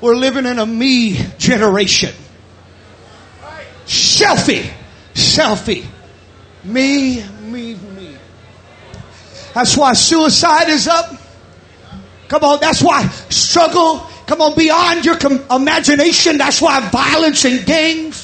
[0.00, 2.14] We're living in a me generation.
[3.86, 4.70] Selfie,
[5.14, 5.84] selfie.
[6.62, 8.16] Me, me, me.
[9.54, 11.10] That's why suicide is up.
[12.28, 16.38] Come on, that's why struggle Come on, beyond your com- imagination.
[16.38, 18.23] That's why violence and gangs.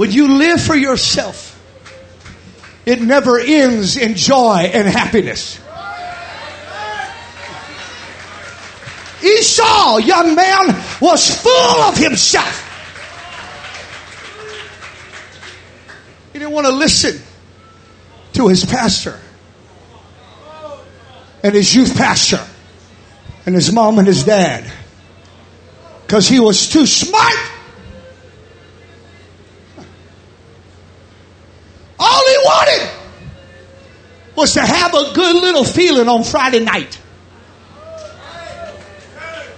[0.00, 1.60] When you live for yourself,
[2.86, 5.60] it never ends in joy and happiness.
[9.22, 10.68] Esau, young man,
[11.02, 12.66] was full of himself.
[16.32, 17.20] He didn't want to listen
[18.32, 19.20] to his pastor
[21.42, 22.42] and his youth pastor
[23.44, 24.64] and his mom and his dad
[26.06, 27.59] because he was too smart.
[32.00, 32.90] All he wanted
[34.34, 36.98] was to have a good little feeling on Friday night.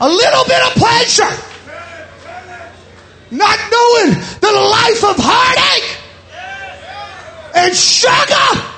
[0.01, 1.30] A little bit of pleasure.
[3.30, 5.99] Not knowing the life of heartache
[7.55, 8.68] and sugar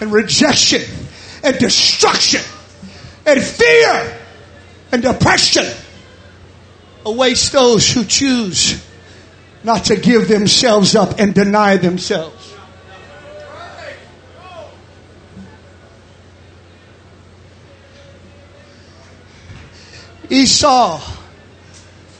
[0.00, 0.82] and rejection
[1.44, 2.40] and destruction
[3.26, 4.18] and fear
[4.92, 5.66] and depression
[7.04, 8.82] awaits those who choose
[9.64, 12.54] not to give themselves up and deny themselves.
[20.30, 21.00] Esau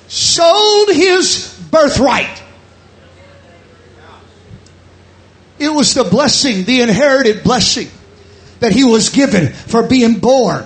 [0.08, 2.42] sold his birthright
[5.58, 7.88] It was the blessing, the inherited blessing
[8.60, 10.64] that he was given for being born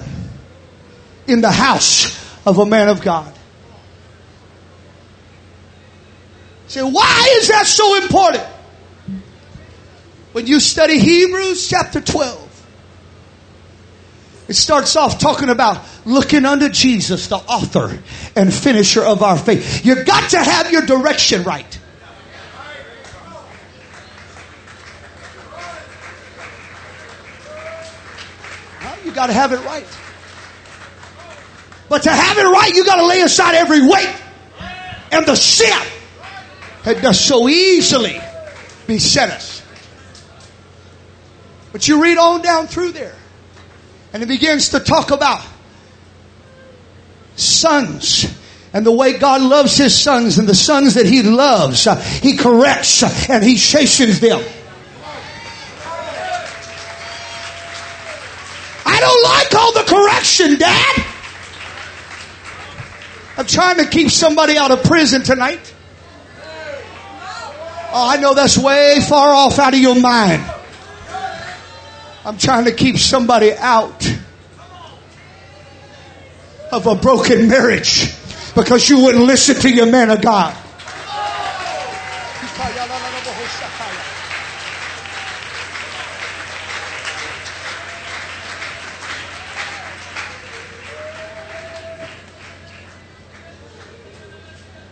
[1.26, 3.32] in the house of a man of God.
[6.72, 8.42] Say, why is that so important?
[10.32, 12.64] When you study Hebrews chapter 12,
[14.48, 18.02] it starts off talking about looking unto Jesus, the author
[18.34, 19.84] and finisher of our faith.
[19.84, 21.78] You got to have your direction right.
[29.04, 29.86] You got to have it right.
[31.90, 34.22] But to have it right, you got to lay aside every weight
[35.10, 35.78] and the sin
[36.84, 38.20] that does so easily
[38.86, 39.62] beset us.
[41.72, 43.16] But you read on down through there,
[44.12, 45.42] and it begins to talk about
[47.36, 48.26] sons
[48.72, 52.36] and the way God loves his sons and the sons that he loves, uh, he
[52.36, 54.42] corrects uh, and he chastens them.
[58.84, 61.06] I don't like all the correction, Dad.
[63.36, 65.74] I'm trying to keep somebody out of prison tonight.
[67.94, 70.42] Oh, I know that's way far off out of your mind.
[72.24, 74.10] I'm trying to keep somebody out
[76.70, 78.14] of a broken marriage
[78.54, 80.56] because you wouldn't listen to your man of God.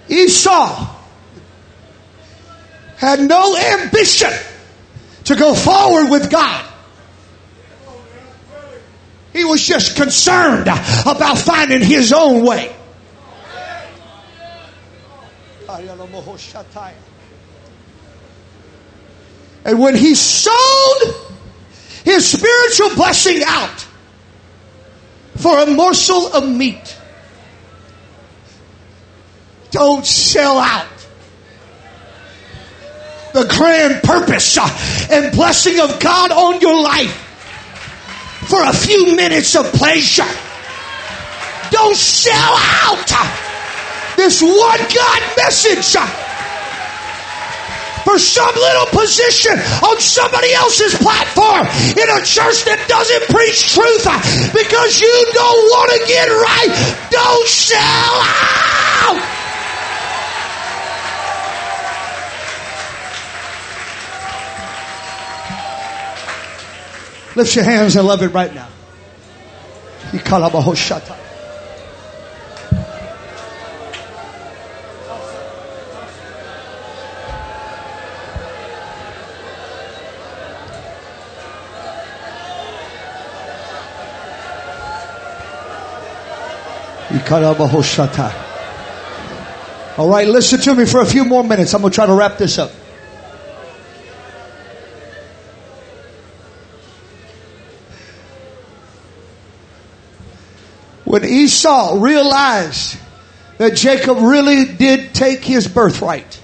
[0.09, 1.00] Esau
[3.01, 4.31] had no ambition
[5.25, 6.67] to go forward with God.
[9.33, 12.77] He was just concerned about finding his own way.
[19.65, 21.33] And when he sold
[22.05, 23.87] his spiritual blessing out
[25.37, 26.99] for a morsel of meat,
[29.71, 31.00] don't sell out
[33.33, 34.69] the grand purpose uh,
[35.11, 37.27] and blessing of God on your life
[38.49, 40.27] for a few minutes of pleasure.
[41.71, 42.55] Don't sell
[42.85, 46.07] out uh, this one God message uh,
[48.05, 49.55] for some little position
[49.87, 54.05] on somebody else's platform in a church that doesn't preach truth
[54.53, 56.75] because you don't want to get right.
[57.11, 58.17] Don't sell
[59.15, 59.40] out.
[67.37, 68.69] Lift your hands and love it right now.
[89.99, 91.75] All right, listen to me for a few more minutes.
[91.75, 92.71] I'm going to try to wrap this up.
[101.11, 102.97] When Esau realized
[103.59, 106.41] that Jacob really did take his birthright,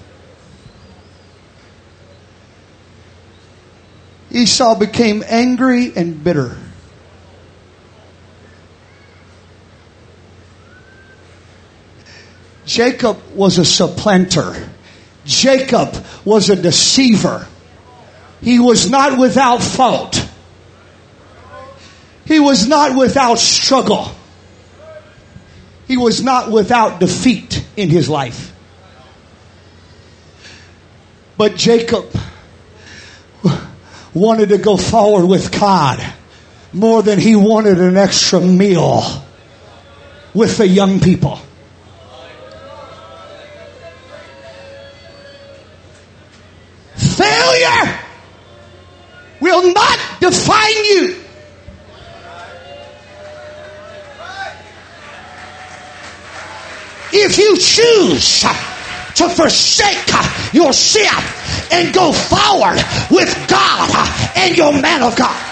[4.29, 6.57] Esau became angry and bitter.
[12.65, 14.69] Jacob was a supplanter.
[15.23, 15.95] Jacob
[16.25, 17.47] was a deceiver.
[18.41, 20.29] He was not without fault.
[22.25, 24.11] He was not without struggle.
[25.87, 28.53] He was not without defeat in his life.
[31.37, 32.11] But Jacob
[34.13, 36.03] wanted to go forward with God
[36.73, 39.23] more than he wanted an extra meal
[40.33, 41.39] with the young people.
[57.57, 58.53] Choose uh,
[59.15, 62.77] to forsake uh, your yourself and go forward
[63.09, 65.43] with God uh, and your man of God.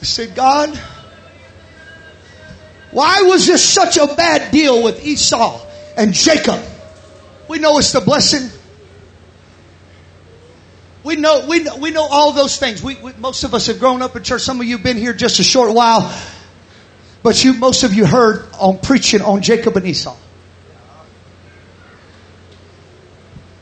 [0.00, 0.76] I said, God,
[2.90, 6.62] why was this such a bad deal with Esau and Jacob?
[7.48, 8.50] We know it's the blessing.
[11.04, 12.82] We know, we know, we know all those things.
[12.82, 14.40] We, we, most of us have grown up in church.
[14.40, 16.10] Some of you have been here just a short while.
[17.22, 20.16] But you, most of you heard on preaching on Jacob and Esau.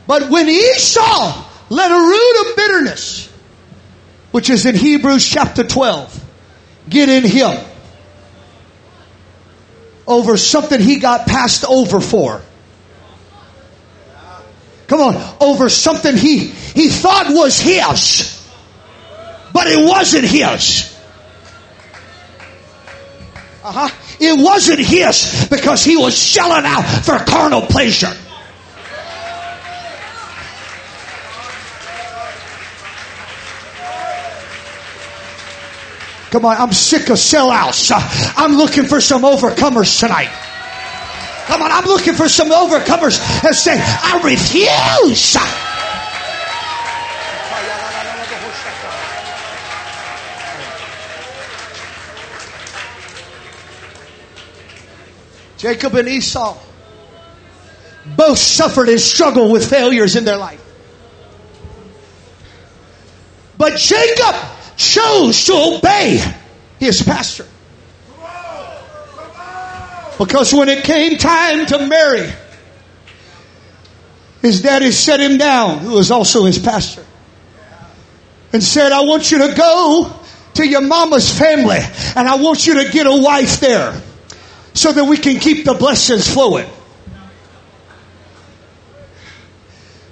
[0.07, 3.29] But when Esau let a root of bitterness,
[4.31, 6.23] which is in Hebrews chapter 12,
[6.89, 7.57] get in him
[10.07, 12.41] over something he got passed over for.
[14.87, 18.51] Come on, over something he, he thought was his,
[19.53, 20.93] but it wasn't his.
[23.63, 23.89] Uh huh.
[24.19, 28.13] It wasn't his because he was shelling out for carnal pleasure.
[36.31, 37.91] Come on, I'm sick of sellouts.
[38.35, 40.31] I'm looking for some overcomers tonight.
[41.45, 45.37] Come on, I'm looking for some overcomers and say, I refuse.
[55.57, 56.57] Jacob and Esau
[58.17, 60.61] both suffered and struggled with failures in their life.
[63.57, 64.35] But Jacob
[64.75, 66.21] chose to obey
[66.79, 67.47] his pastor.
[70.17, 72.31] Because when it came time to marry,
[74.41, 77.05] his daddy set him down, who was also his pastor,
[78.51, 80.13] and said, I want you to go
[80.55, 81.79] to your mama's family
[82.15, 83.99] and I want you to get a wife there
[84.73, 86.69] so that we can keep the blessings flowing.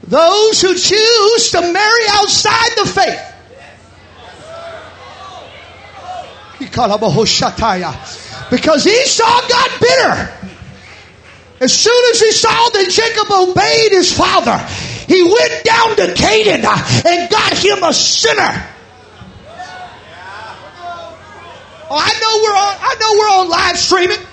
[0.04, 3.31] Those who choose to marry outside the faith.
[8.50, 10.34] Because Esau got bitter.
[11.62, 14.58] As soon as he saw that Jacob obeyed his father,
[15.08, 18.68] he went down to Canaan uh, and got him a sinner.
[21.90, 24.31] Oh, I know we're on, I know we're on live streaming.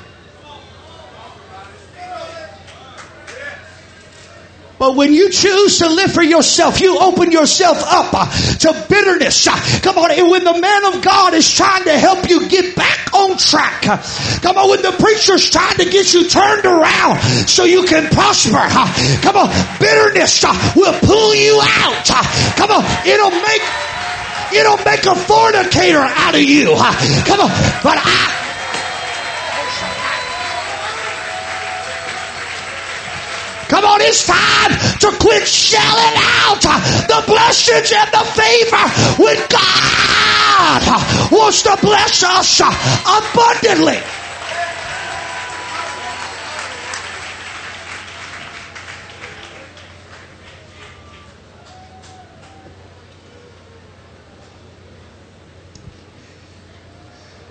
[4.78, 9.46] But when you choose to live for yourself, you open yourself up uh, to bitterness.
[9.46, 12.76] Uh, come on, and when the man of God is trying to help you get
[12.76, 13.98] back on track, uh,
[14.40, 18.56] come on, when the preacher's trying to get you turned around so you can prosper,
[18.56, 19.48] uh, come on,
[19.80, 22.06] bitterness uh, will pull you out.
[22.08, 23.62] Uh, come on, it'll make
[24.54, 26.66] it'll make a fornicator out of you.
[27.26, 27.50] Come on,
[27.82, 28.47] but I
[33.68, 38.88] Come on, it's time to quit shelling out the blessings and the favor
[39.22, 44.00] when God wants to bless us abundantly.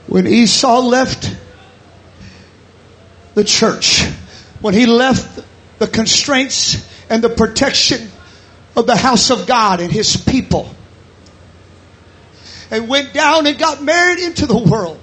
[0.07, 1.32] When Esau left
[3.36, 4.01] the church,
[4.61, 5.45] when he left
[5.80, 8.09] the constraints and the protection
[8.75, 10.73] of the house of God and his people.
[12.69, 15.01] And went down and got married into the world.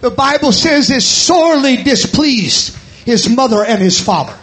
[0.00, 4.36] The Bible says is sorely displeased his mother and his father.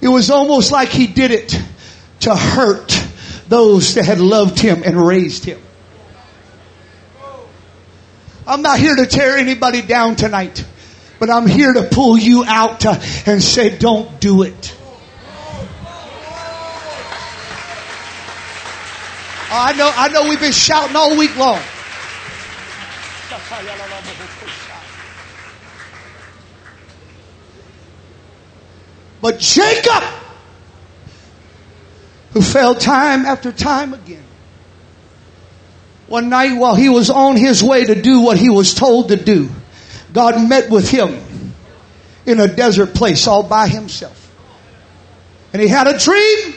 [0.00, 1.60] It was almost like he did it
[2.20, 2.92] to hurt
[3.48, 5.60] those that had loved him and raised him.
[8.46, 10.64] I'm not here to tear anybody down tonight,
[11.18, 12.84] but I'm here to pull you out
[13.26, 14.76] and say, don't do it.
[19.48, 21.60] Oh, I know, I know we've been shouting all week long.
[29.20, 30.04] But Jacob,
[32.32, 34.22] who fell time after time again,
[36.08, 39.16] one night while he was on his way to do what he was told to
[39.16, 39.48] do,
[40.12, 41.54] God met with him
[42.24, 44.32] in a desert place all by himself.
[45.52, 46.54] And he had a dream.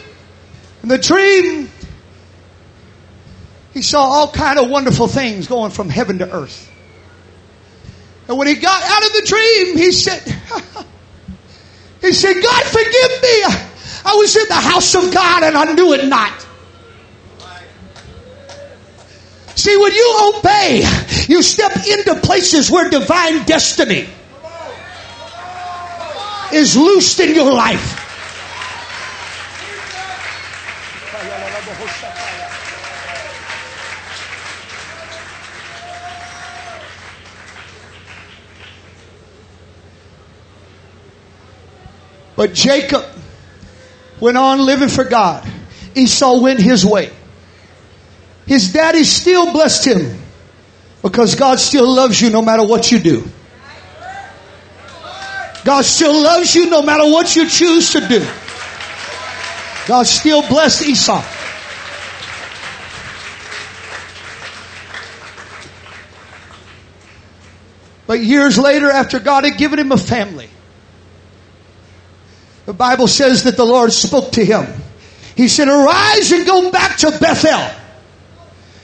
[0.82, 1.70] And the dream,
[3.74, 6.72] he saw all kind of wonderful things going from heaven to earth.
[8.28, 10.22] And when he got out of the dream, he said,
[12.02, 13.44] he said, God forgive me.
[14.06, 16.46] I was in the house of God and I knew it not.
[19.60, 20.88] See, when you obey,
[21.28, 24.08] you step into places where divine destiny
[26.54, 28.06] is loosed in your life.
[42.38, 43.04] But Jacob
[44.22, 45.46] went on living for God.
[45.96, 47.12] Esau went his way.
[48.50, 50.20] His daddy still blessed him
[51.04, 53.24] because God still loves you no matter what you do.
[55.64, 58.28] God still loves you no matter what you choose to do.
[59.86, 61.24] God still blessed Esau.
[68.08, 70.50] But years later, after God had given him a family,
[72.66, 74.66] the Bible says that the Lord spoke to him.
[75.36, 77.79] He said, Arise and go back to Bethel.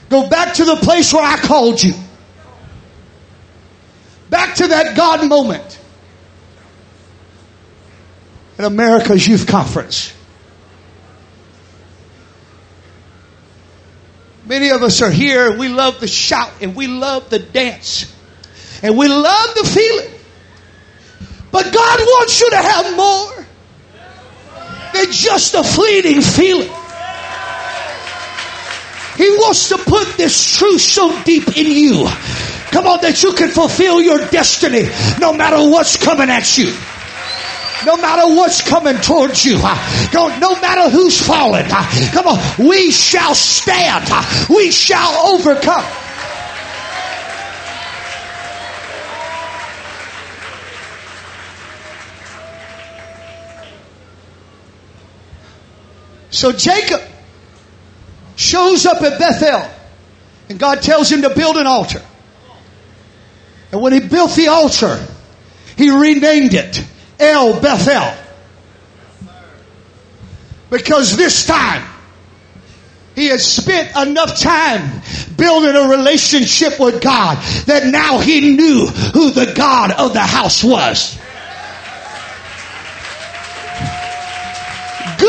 [0.08, 1.94] Go back to the place where I called you.
[4.30, 5.80] Back to that God moment
[8.58, 10.12] at America's Youth Conference.
[14.46, 15.56] Many of us are here.
[15.58, 18.12] We love the shout and we love the dance
[18.82, 20.20] and we love the feeling.
[21.50, 23.46] But God wants you to have more
[24.94, 26.70] than just a fleeting feeling.
[29.16, 32.06] He wants to put this truth so deep in you.
[32.70, 34.88] Come on, that you can fulfill your destiny
[35.18, 36.74] no matter what's coming at you.
[37.84, 42.90] No matter what's coming towards you, uh, no matter who's fallen, uh, come on, we
[42.90, 45.84] shall stand, uh, we shall overcome.
[56.30, 57.00] So Jacob
[58.36, 59.68] shows up at Bethel
[60.48, 62.02] and God tells him to build an altar.
[63.72, 65.04] And when he built the altar,
[65.76, 66.84] he renamed it
[67.18, 68.14] El Bethel.
[70.70, 71.86] Because this time,
[73.14, 75.00] he had spent enough time
[75.36, 80.62] building a relationship with God that now he knew who the God of the house
[80.62, 81.18] was.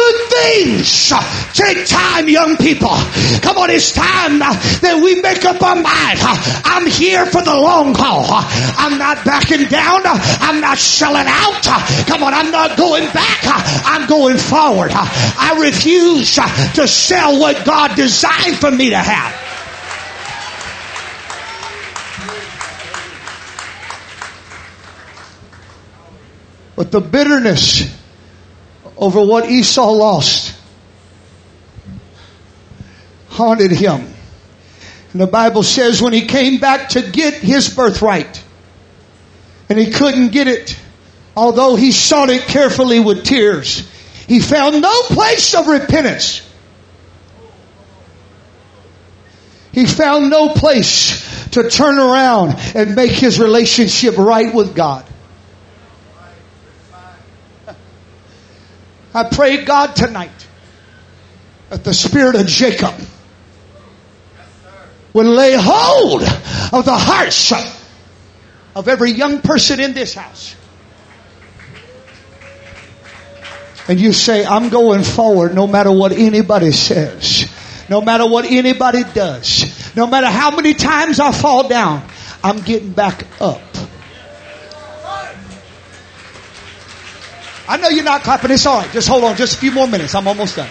[0.07, 1.09] Good things
[1.53, 2.95] take time, young people.
[3.41, 6.19] Come on, it's time that we make up our mind.
[6.63, 8.23] I'm here for the long haul.
[8.31, 10.03] I'm not backing down.
[10.05, 11.61] I'm not selling out.
[12.07, 13.39] Come on, I'm not going back.
[13.43, 14.91] I'm going forward.
[14.93, 19.33] I refuse to sell what God designed for me to have.
[26.77, 27.96] But the bitterness
[28.97, 30.57] over what Esau lost
[33.29, 34.13] haunted him.
[35.11, 38.43] And the Bible says when he came back to get his birthright,
[39.69, 40.77] and he couldn't get it,
[41.35, 43.89] although he sought it carefully with tears,
[44.27, 46.41] he found no place of repentance.
[49.71, 55.05] He found no place to turn around and make his relationship right with God.
[59.17, 60.47] I pray God tonight
[61.71, 62.93] that the spirit of Jacob
[65.11, 67.51] will lay hold of the hearts
[68.75, 70.55] of every young person in this house.
[73.87, 77.51] And you say, I'm going forward no matter what anybody says,
[77.89, 82.07] no matter what anybody does, no matter how many times I fall down,
[82.43, 83.66] I'm getting back up.
[87.67, 88.51] I know you're not clapping.
[88.51, 88.91] It's all right.
[88.91, 89.35] Just hold on.
[89.35, 90.15] Just a few more minutes.
[90.15, 90.69] I'm almost done.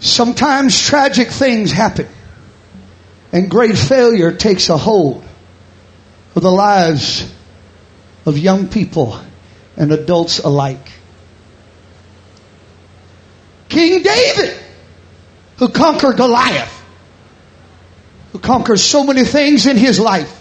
[0.00, 2.08] Sometimes tragic things happen
[3.32, 5.24] and great failure takes a hold
[6.34, 7.32] of the lives
[8.26, 9.20] of young people
[9.76, 10.90] and adults alike.
[13.68, 14.58] King David,
[15.58, 16.79] who conquered Goliath,
[18.32, 20.40] who conquers so many things in his life,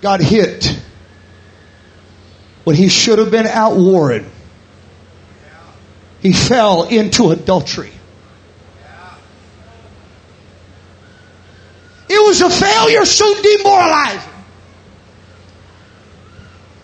[0.00, 0.78] got hit
[2.64, 4.24] when he should have been outwarred.
[6.20, 7.92] He fell into adultery.
[12.08, 14.30] It was a failure so demoralizing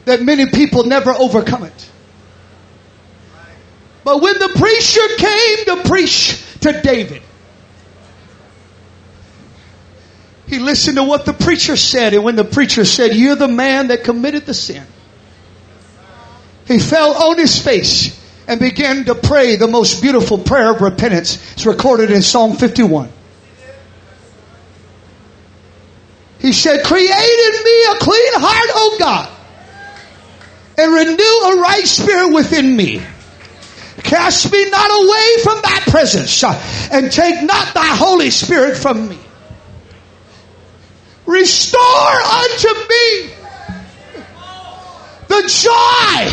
[0.07, 1.91] that many people never overcome it.
[4.05, 7.23] But when the preacher came to preach to David.
[10.47, 13.89] He listened to what the preacher said, and when the preacher said, You're the man
[13.89, 14.85] that committed the sin,
[16.67, 21.53] he fell on his face and began to pray the most beautiful prayer of repentance.
[21.53, 23.13] It's recorded in Psalm 51.
[26.39, 29.31] He said, Create in me a clean heart, O God,
[30.79, 33.03] and renew a right spirit within me.
[34.09, 39.07] Cast me not away from thy presence, uh, and take not thy Holy Spirit from
[39.07, 39.19] me.
[41.27, 43.31] Restore unto me
[45.29, 46.25] the joy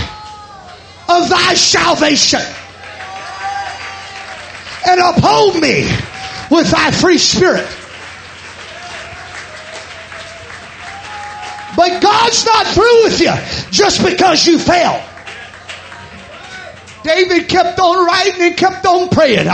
[1.13, 2.39] of thy salvation,
[4.87, 5.83] and uphold me
[6.49, 7.67] with thy free spirit.
[11.75, 13.33] But God's not through with you
[13.69, 15.03] just because you failed.
[17.05, 19.47] David kept on writing and kept on praying.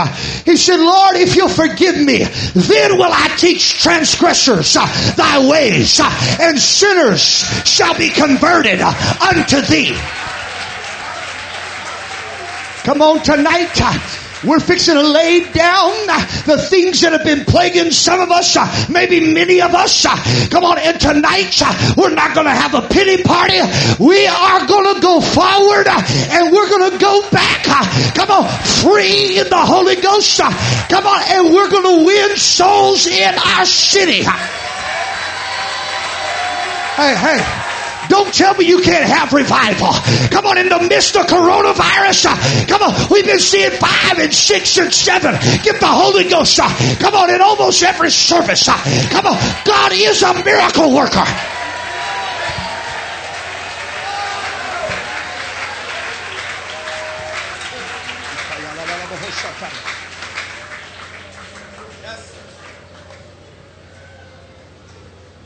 [0.44, 2.24] He said, Lord, if you'll forgive me,
[2.54, 6.00] then will I teach transgressors thy ways,
[6.40, 7.22] and sinners
[7.68, 9.96] shall be converted unto thee.
[12.84, 14.21] Come on tonight.
[14.44, 15.92] We're fixing to lay down
[16.46, 18.56] the things that have been plaguing some of us,
[18.88, 20.04] maybe many of us.
[20.50, 21.54] Come on, and tonight
[21.96, 23.60] we're not going to have a pity party.
[24.00, 27.62] We are going to go forward and we're going to go back.
[28.14, 28.48] Come on,
[28.82, 30.38] free in the Holy Ghost.
[30.40, 34.24] Come on, and we're going to win souls in our city.
[36.94, 37.71] Hey, hey.
[38.12, 39.88] Don't tell me you can't have revival.
[40.28, 44.34] Come on, in the midst of coronavirus, uh, come on, we've been seeing five and
[44.34, 45.32] six and seven.
[45.62, 46.60] Get the Holy Ghost.
[46.62, 48.68] Uh, come on, in almost every service.
[48.68, 48.76] Uh,
[49.08, 51.24] come on, God is a miracle worker.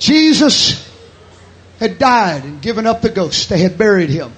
[0.01, 0.86] Jesus
[1.79, 3.49] had died and given up the ghost.
[3.49, 4.33] They had buried him.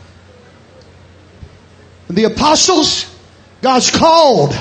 [2.09, 3.14] The apostles,
[3.61, 4.59] God's called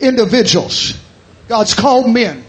[0.00, 0.98] individuals.
[1.48, 2.44] God's called men.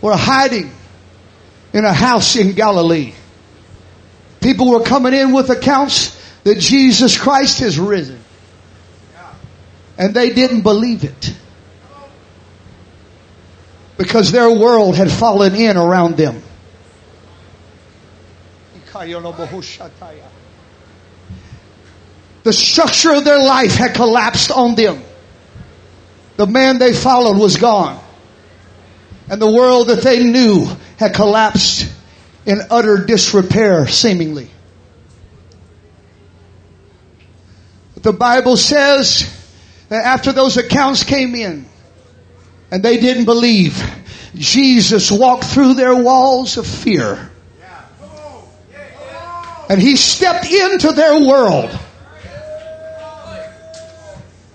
[0.00, 0.72] Were hiding
[1.72, 3.14] in a house in Galilee.
[4.40, 8.20] People were coming in with accounts that Jesus Christ has risen.
[9.96, 11.34] And they didn't believe it.
[13.96, 16.42] Because their world had fallen in around them.
[22.42, 25.02] The structure of their life had collapsed on them.
[26.36, 28.02] The man they followed was gone.
[29.30, 30.66] And the world that they knew
[30.98, 31.90] had collapsed
[32.44, 34.50] in utter disrepair, seemingly.
[37.94, 39.32] But the Bible says
[39.88, 41.66] that after those accounts came in
[42.70, 43.82] and they didn't believe,
[44.34, 47.31] Jesus walked through their walls of fear.
[49.72, 51.70] And he stepped into their world.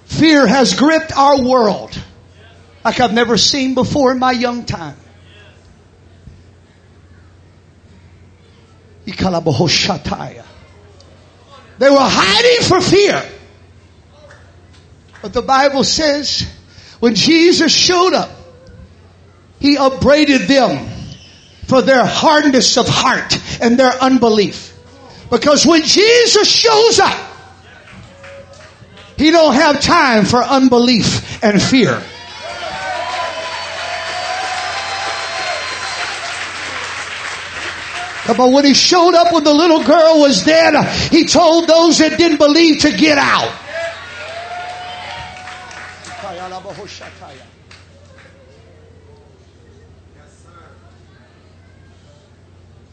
[0.06, 2.00] Fear has gripped our world
[2.86, 4.96] like I've never seen before in my young time.
[11.80, 13.24] They were hiding for fear.
[15.24, 16.48] But the Bible says
[17.00, 18.30] when Jesus showed up,
[19.60, 20.88] he upbraided them
[21.66, 24.77] for their hardness of heart and their unbelief.
[25.30, 27.28] Because when Jesus shows up,
[29.18, 32.02] he don't have time for unbelief and fear.
[38.28, 40.76] But when he showed up when the little girl was dead,
[41.12, 43.54] he told those that didn't believe to get out.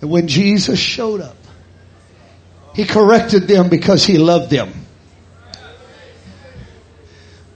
[0.00, 1.43] And when Jesus showed up,
[2.74, 4.72] he corrected them because he loved them.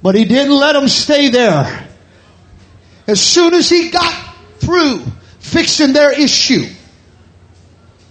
[0.00, 1.88] But he didn't let them stay there.
[3.06, 5.02] As soon as he got through
[5.40, 6.66] fixing their issue,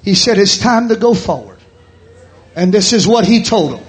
[0.04, 1.58] he said, It's time to go forward.
[2.56, 3.86] And this is what he told them.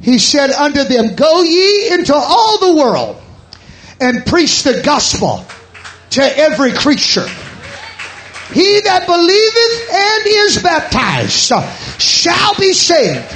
[0.00, 3.22] He said unto them, Go ye into all the world
[4.00, 5.44] and preach the gospel
[6.10, 7.26] to every creature.
[8.52, 11.52] He that believeth and is baptized
[12.00, 13.26] shall be saved,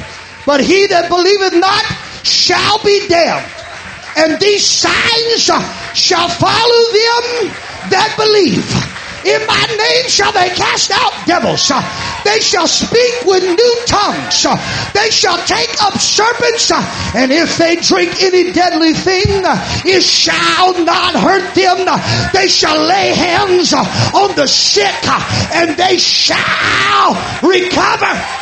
[0.47, 1.85] but he that believeth not
[2.25, 3.47] shall be damned.
[4.17, 5.45] And these signs
[5.95, 7.53] shall follow them
[7.91, 8.92] that believe.
[9.25, 11.71] In my name shall they cast out devils.
[11.71, 11.83] Uh,
[12.25, 14.47] they shall speak with new tongues.
[14.47, 14.57] Uh,
[14.95, 16.71] they shall take up serpents.
[16.71, 16.83] Uh,
[17.15, 19.43] and if they drink any deadly thing,
[19.85, 21.87] it shall not hurt them.
[22.33, 24.93] They shall lay hands on the sick
[25.55, 28.42] and they shall recover.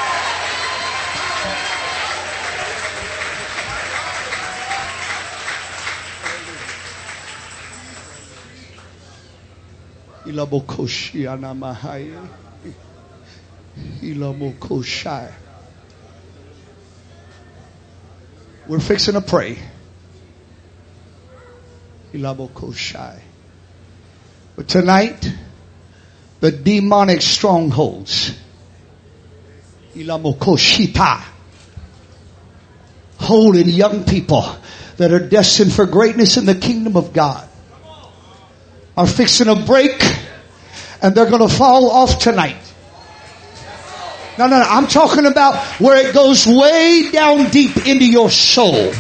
[18.69, 19.59] We're fixing to pray.
[24.57, 25.33] But tonight,
[26.41, 28.33] the demonic strongholds,
[33.19, 34.45] holding young people
[34.97, 37.49] that are destined for greatness in the kingdom of God,
[38.97, 40.03] are fixing to break
[41.03, 42.57] and they're going to fall off tonight.
[44.39, 44.65] No, no, no.
[44.65, 48.93] I'm talking about where it goes way down deep into your soul.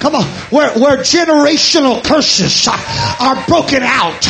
[0.00, 4.20] Come on, where, where generational curses are broken out.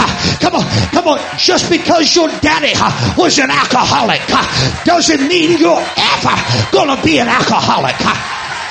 [0.40, 1.38] Come on, come on.
[1.38, 2.74] Just because your daddy
[3.20, 4.20] was an alcoholic
[4.84, 7.96] doesn't mean you're ever gonna be an alcoholic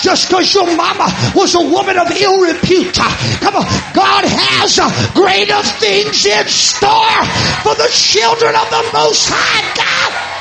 [0.03, 2.93] just because your mama was a woman of ill repute.
[2.93, 3.65] Come on.
[3.95, 4.75] God has
[5.15, 7.23] greater things in store
[7.63, 10.33] for the children of the Most High God.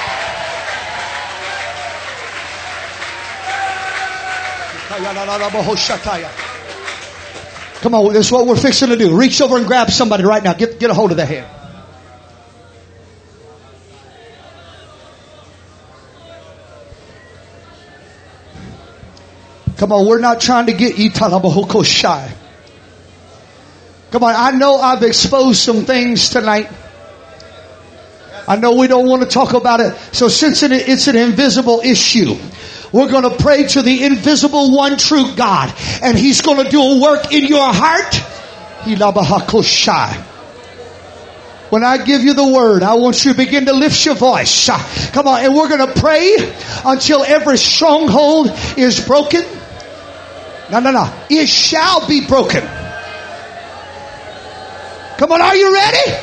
[7.82, 9.16] Come on, this is what we're fixing to do.
[9.16, 10.54] Reach over and grab somebody right now.
[10.54, 11.61] Get, get a hold of their hand.
[19.82, 22.32] Come on, we're not trying to get Italabahoko shy.
[24.12, 26.70] Come on, I know I've exposed some things tonight.
[28.46, 29.96] I know we don't want to talk about it.
[30.12, 32.36] So since it's an invisible issue,
[32.92, 36.80] we're going to pray to the invisible one true God and he's going to do
[36.80, 38.14] a work in your heart.
[41.70, 44.68] When I give you the word, I want you to begin to lift your voice.
[45.10, 46.36] Come on, and we're going to pray
[46.84, 49.42] until every stronghold is broken.
[50.72, 51.12] No, no, no.
[51.28, 52.62] It shall be broken.
[55.18, 56.16] Come on, are you ready?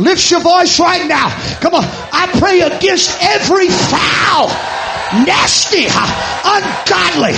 [0.00, 1.30] Lift your voice right now.
[1.60, 1.84] Come on.
[2.12, 4.48] I pray against every foul,
[5.24, 7.32] nasty, ungodly,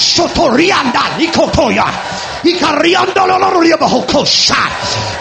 [0.00, 1.84] sotorianda, nikotoya,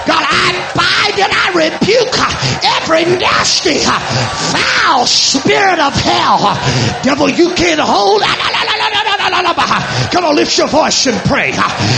[0.08, 2.18] God, I bind and I rebuke
[2.64, 6.58] every nasty, foul spirit of hell.
[7.04, 8.24] Devil, you can't hold.
[10.12, 11.52] Come on, lift your voice and pray.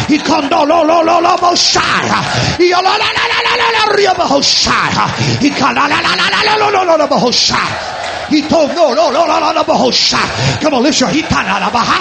[0.07, 2.57] He come no no no no no Mosiah.
[2.57, 5.07] He la la la la la la la ria Mosiah.
[5.39, 8.29] He come la la la la la la la la la Mosiah.
[8.29, 10.59] He told no no no no no no Mosiah.
[10.61, 11.99] Come on, lift your he ta la la baha.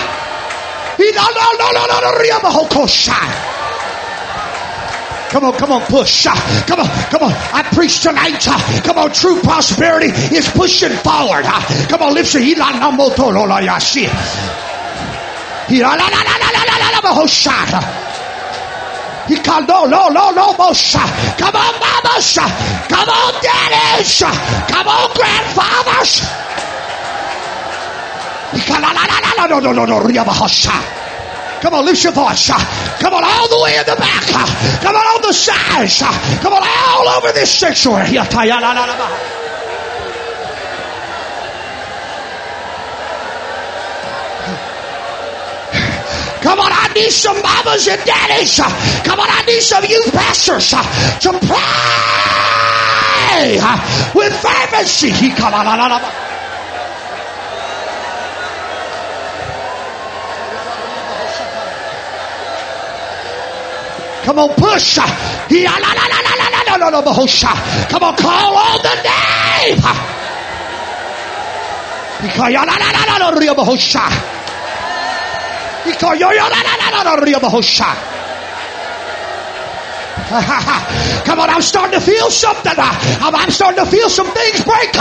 [0.97, 3.60] He no no no no no no ria Mosiah.
[5.32, 6.26] Come on, come on, push.
[6.26, 7.32] Come on, come on.
[7.32, 8.44] I preach tonight.
[8.84, 11.47] Come on, true prosperity is pushing forward.
[11.89, 12.43] Come on, lift your
[15.68, 18.12] he la la la la la la la la booshah!
[19.28, 21.01] He called no, no, no, no, Mosha.
[21.39, 22.36] Come on, mamas.
[22.89, 24.20] Come on, daddies.
[24.20, 26.20] Come on, grandfathers.
[28.52, 29.02] He can no, no,
[29.47, 30.01] no, no, no, no,
[31.62, 32.51] Come on, lift your voice.
[32.98, 34.26] Come on, all the way in the back.
[34.82, 36.02] Come on, on the sides.
[36.43, 38.18] Come on, all over this sanctuary.
[46.43, 48.56] Come on, I need some mamas and daddies.
[49.06, 50.82] Come on, I need some youth pastors to
[51.47, 53.60] pray
[54.14, 55.12] with fervency.
[55.36, 55.66] Come on,
[64.24, 64.98] Come on, push.
[67.90, 69.78] Come on, call on the name.
[81.27, 82.73] Come on, I'm starting to feel something.
[82.77, 84.93] I'm starting to feel some things break.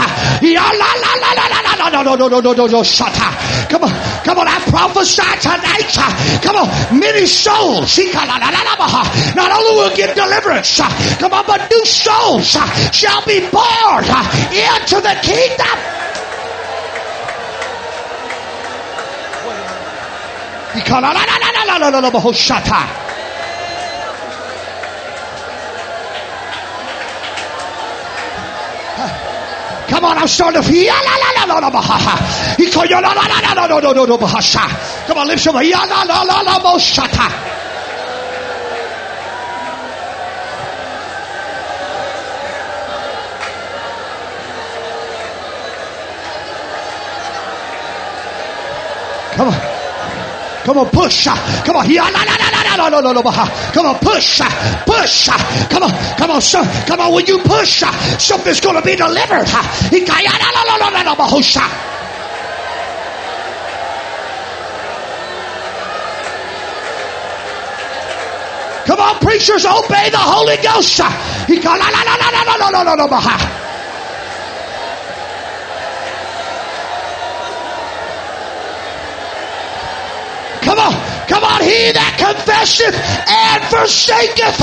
[3.70, 3.92] Come on,
[4.24, 5.88] come on, I prophesy tonight.
[6.42, 7.96] Come on, many souls.
[9.34, 10.80] Not only will get deliverance,
[11.18, 12.56] come on, but new souls
[12.92, 16.01] shall be born into the kingdom.
[29.88, 30.94] Come on, I'm starting to feel.
[35.06, 35.68] Come on, lift your voice.
[49.36, 49.71] Come on.
[50.64, 51.26] Come on, push.
[51.26, 51.86] Come on.
[51.86, 51.96] He.
[51.96, 54.40] Come on, push.
[54.86, 55.28] Push.
[55.68, 55.90] Come on.
[56.16, 56.62] Come on, sir.
[56.86, 57.82] Come on, when you push,
[58.18, 59.46] something's going to be delivered.
[68.84, 71.00] Come on, preachers, obey the Holy Ghost.
[80.62, 81.21] Come on.
[81.32, 81.64] Come on.
[81.64, 84.60] He that confesseth and forsaketh.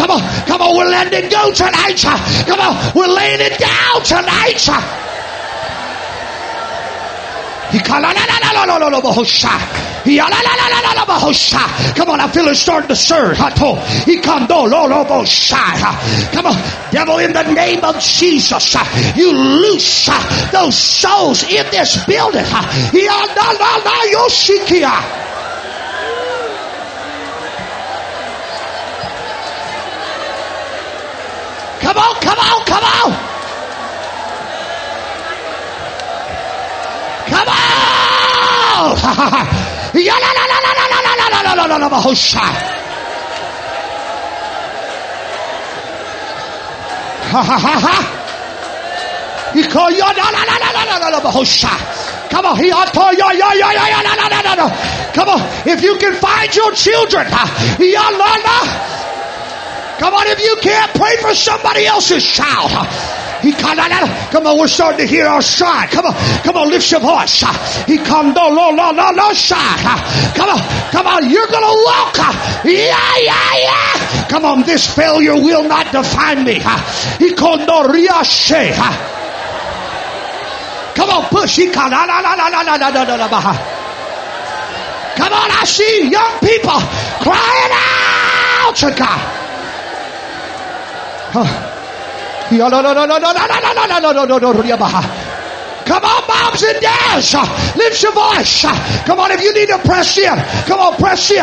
[0.00, 0.22] Come on.
[0.48, 0.72] Come on.
[0.72, 2.00] We're letting it go tonight.
[2.48, 2.72] Come on.
[2.96, 4.64] We're laying it down tonight.
[11.96, 13.34] Come on, I feel it starting to stir.
[16.30, 16.56] Come on,
[16.92, 18.76] devil, in the name of Jesus,
[19.16, 20.08] you loose
[20.52, 22.44] those souls in this building.
[31.96, 33.08] Come on, come on, come on.
[37.26, 37.86] Come on.
[52.28, 52.70] Come on, he
[55.14, 57.26] Come on, if you can find your children,
[59.98, 62.70] Come on, if you can't pray for somebody else's child.
[63.42, 63.78] He come
[64.46, 65.90] on, we're starting to hear our side.
[65.90, 67.44] Come on, come on, lift your voice.
[67.86, 69.78] He come no no no no no side.
[70.34, 70.58] Come on,
[70.90, 72.16] come on, you're gonna walk.
[72.64, 74.26] Yeah, yeah, yeah.
[74.28, 76.54] Come on, this failure will not define me.
[77.18, 78.74] He called no riashe.
[80.94, 81.56] Come on, push.
[81.56, 81.92] He Come
[85.32, 86.80] on, I see young people
[87.22, 89.35] crying out to God.
[95.86, 97.34] Come on, moms and dads.
[97.76, 98.62] Lift your voice.
[99.06, 100.34] Come on, if you need to press in.
[100.66, 101.38] Come on, press in.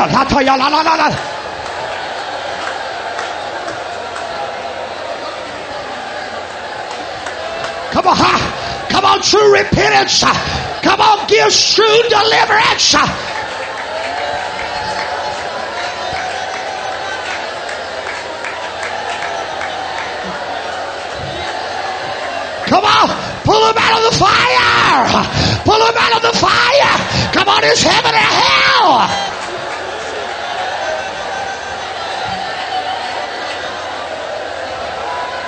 [7.93, 8.17] Come on,
[8.89, 10.23] come on, true repentance.
[10.81, 12.95] Come on, give true deliverance.
[22.65, 23.07] Come on,
[23.43, 25.05] pull him out of the fire.
[25.63, 26.93] Pull him out of the fire.
[27.33, 29.33] Come on, it's heaven or hell.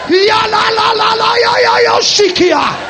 [0.08, 2.85] Ya la la la la ya ya ya shikia.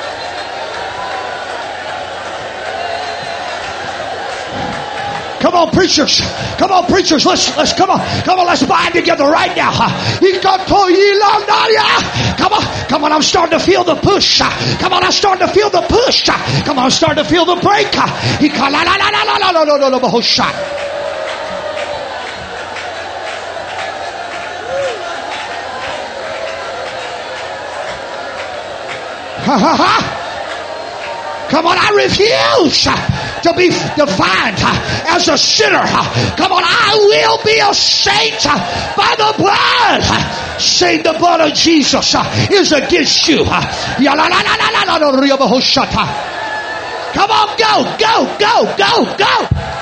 [5.45, 6.22] Come on, preachers.
[6.57, 7.23] Come on, preachers.
[7.23, 7.99] Let's let's come on.
[8.23, 9.69] Come on, let's bind together right now.
[12.35, 13.11] Come on, come on.
[13.11, 14.39] I'm starting to feel the push.
[14.39, 16.26] Come on, I'm starting to feel the push.
[16.26, 17.91] Come on, I'm starting to feel the break.
[31.51, 32.88] Come on, I refuse
[33.45, 34.57] to be defined
[35.07, 35.85] as a sinner.
[36.35, 38.43] Come on, I will be a saint
[38.97, 40.59] by the blood.
[40.59, 42.15] Say the blood of Jesus
[42.51, 43.45] is against you.
[47.13, 49.74] Come on, go, go, go, go, go.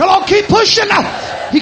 [0.00, 0.88] Come on, keep pushing.
[1.52, 1.60] He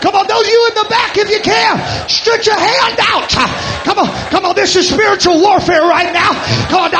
[0.00, 3.28] Come on, those you in the back, if you can, stretch your hand out.
[3.84, 6.32] Come on, come on, this is spiritual warfare right now.
[6.70, 6.90] Come on,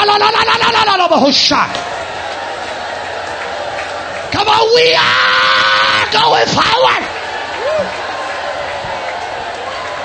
[4.31, 7.10] come on, we are going forward.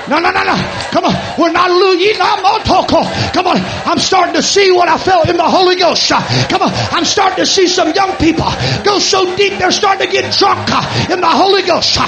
[0.08, 0.56] No, no, no, no.
[0.92, 1.14] Come on.
[1.38, 2.14] We're not losing.
[2.16, 3.56] Come on.
[3.86, 6.08] I'm starting to see what I felt in the Holy Ghost.
[6.08, 6.70] Come on.
[6.92, 8.46] I'm starting to see some young people
[8.84, 11.98] go so deep they're starting to get drunk uh, in the Holy Ghost.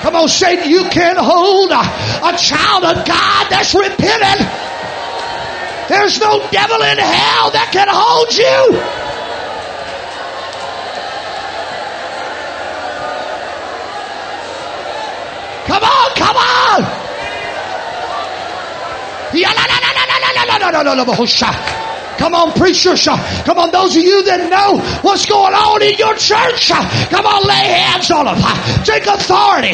[0.00, 4.48] Come on, Satan, you can't hold uh, a child of God that's repentant.
[5.88, 9.09] There's no devil in hell that can hold you.
[15.70, 16.82] Come on, come on.
[22.18, 23.04] Come on, preachers.
[23.04, 26.68] Come on, those of you that know what's going on in your church.
[26.68, 28.42] Come on, lay hands on them.
[28.84, 29.72] Take authority.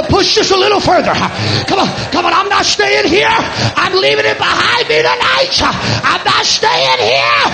[0.00, 1.12] Come on, push just a little further.
[1.12, 2.32] Come on, come on.
[2.32, 3.28] I'm not staying here.
[3.28, 5.60] I'm leaving it behind me tonight.
[5.60, 7.44] I'm not staying here.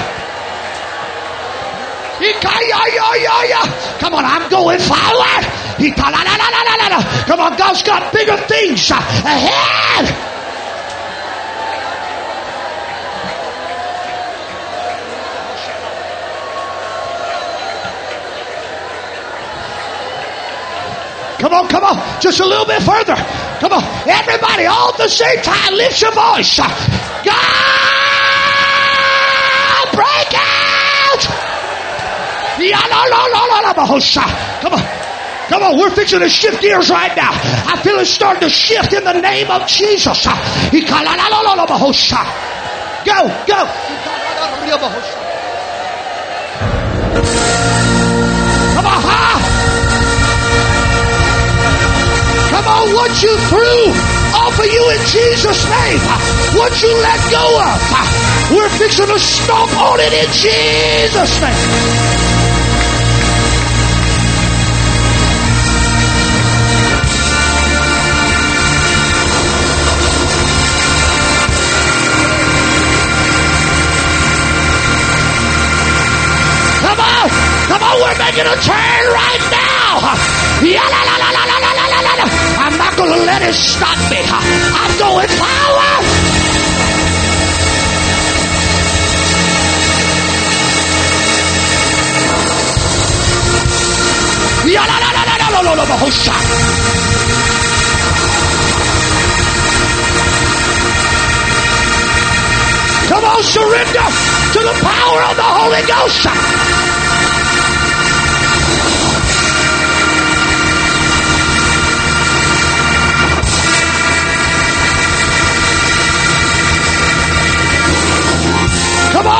[3.98, 5.42] Come on, I'm going forward.
[7.26, 10.25] Come on, God's got bigger things ahead.
[21.46, 22.20] Come on, come on.
[22.20, 23.14] Just a little bit further.
[23.62, 23.84] Come on.
[24.02, 26.58] Everybody, all at the same time, lift your voice.
[26.58, 26.66] God,
[29.94, 31.22] break out.
[34.60, 34.82] Come on.
[35.46, 37.30] Come on, we're fixing to shift gears right now.
[37.30, 40.26] I feel it starting to shift in the name of Jesus.
[43.04, 43.70] Go, go.
[52.76, 53.80] all what you threw
[54.36, 56.00] off of you in Jesus' name.
[56.60, 57.78] What you let go of,
[58.52, 61.56] we're fixing to stomp on it in Jesus' name.
[77.66, 80.14] Come on, we're making a turn right now.
[80.62, 81.25] Yeah, la, la, la
[83.08, 84.18] gonna let it stop me.
[84.22, 86.36] I'm going power.
[103.08, 104.06] Come on, surrender
[104.52, 107.05] to the power of the Holy Ghost.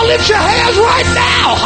[0.06, 1.56] Lift your hands right now.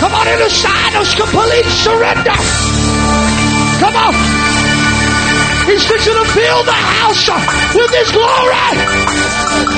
[0.00, 2.36] Come on, in a sign of complete surrender.
[3.82, 4.14] Come on.
[5.66, 7.28] He's fixing to fill the house
[7.74, 9.71] with His glory.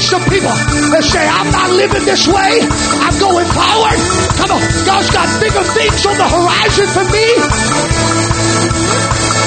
[0.00, 0.50] Some people
[0.90, 2.62] that say, I'm not living this way.
[3.02, 3.98] I'm going forward.
[4.40, 7.26] Come on, God's got bigger things on the horizon for me.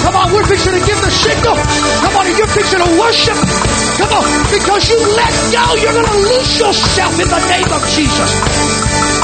[0.07, 1.57] Come on, we're fixing to give the signal.
[2.05, 3.37] Come on, you're fixing to worship.
[3.99, 7.81] Come on, because you let go, you're going to lose yourself in the name of
[7.91, 9.16] Jesus.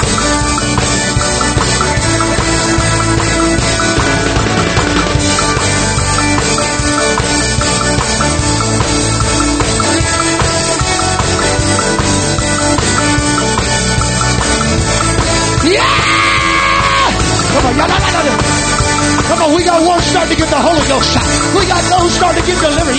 [17.74, 21.18] Come on, we got one starting to get the Holy Ghost.
[21.58, 22.96] We got those starting to get delivered.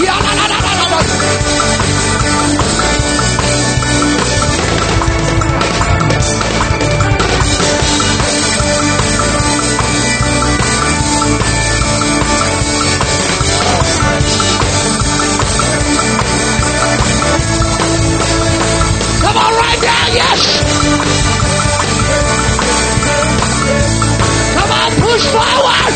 [19.20, 21.23] Come on, right now, yes!
[25.32, 25.94] forward.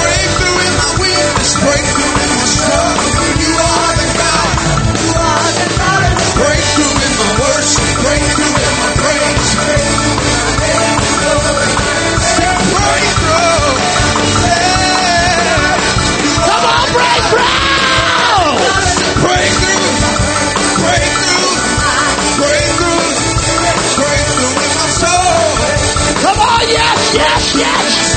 [0.00, 2.99] Breakthrough in my weakness, breakthrough in my struggle.
[27.60, 28.09] Yes!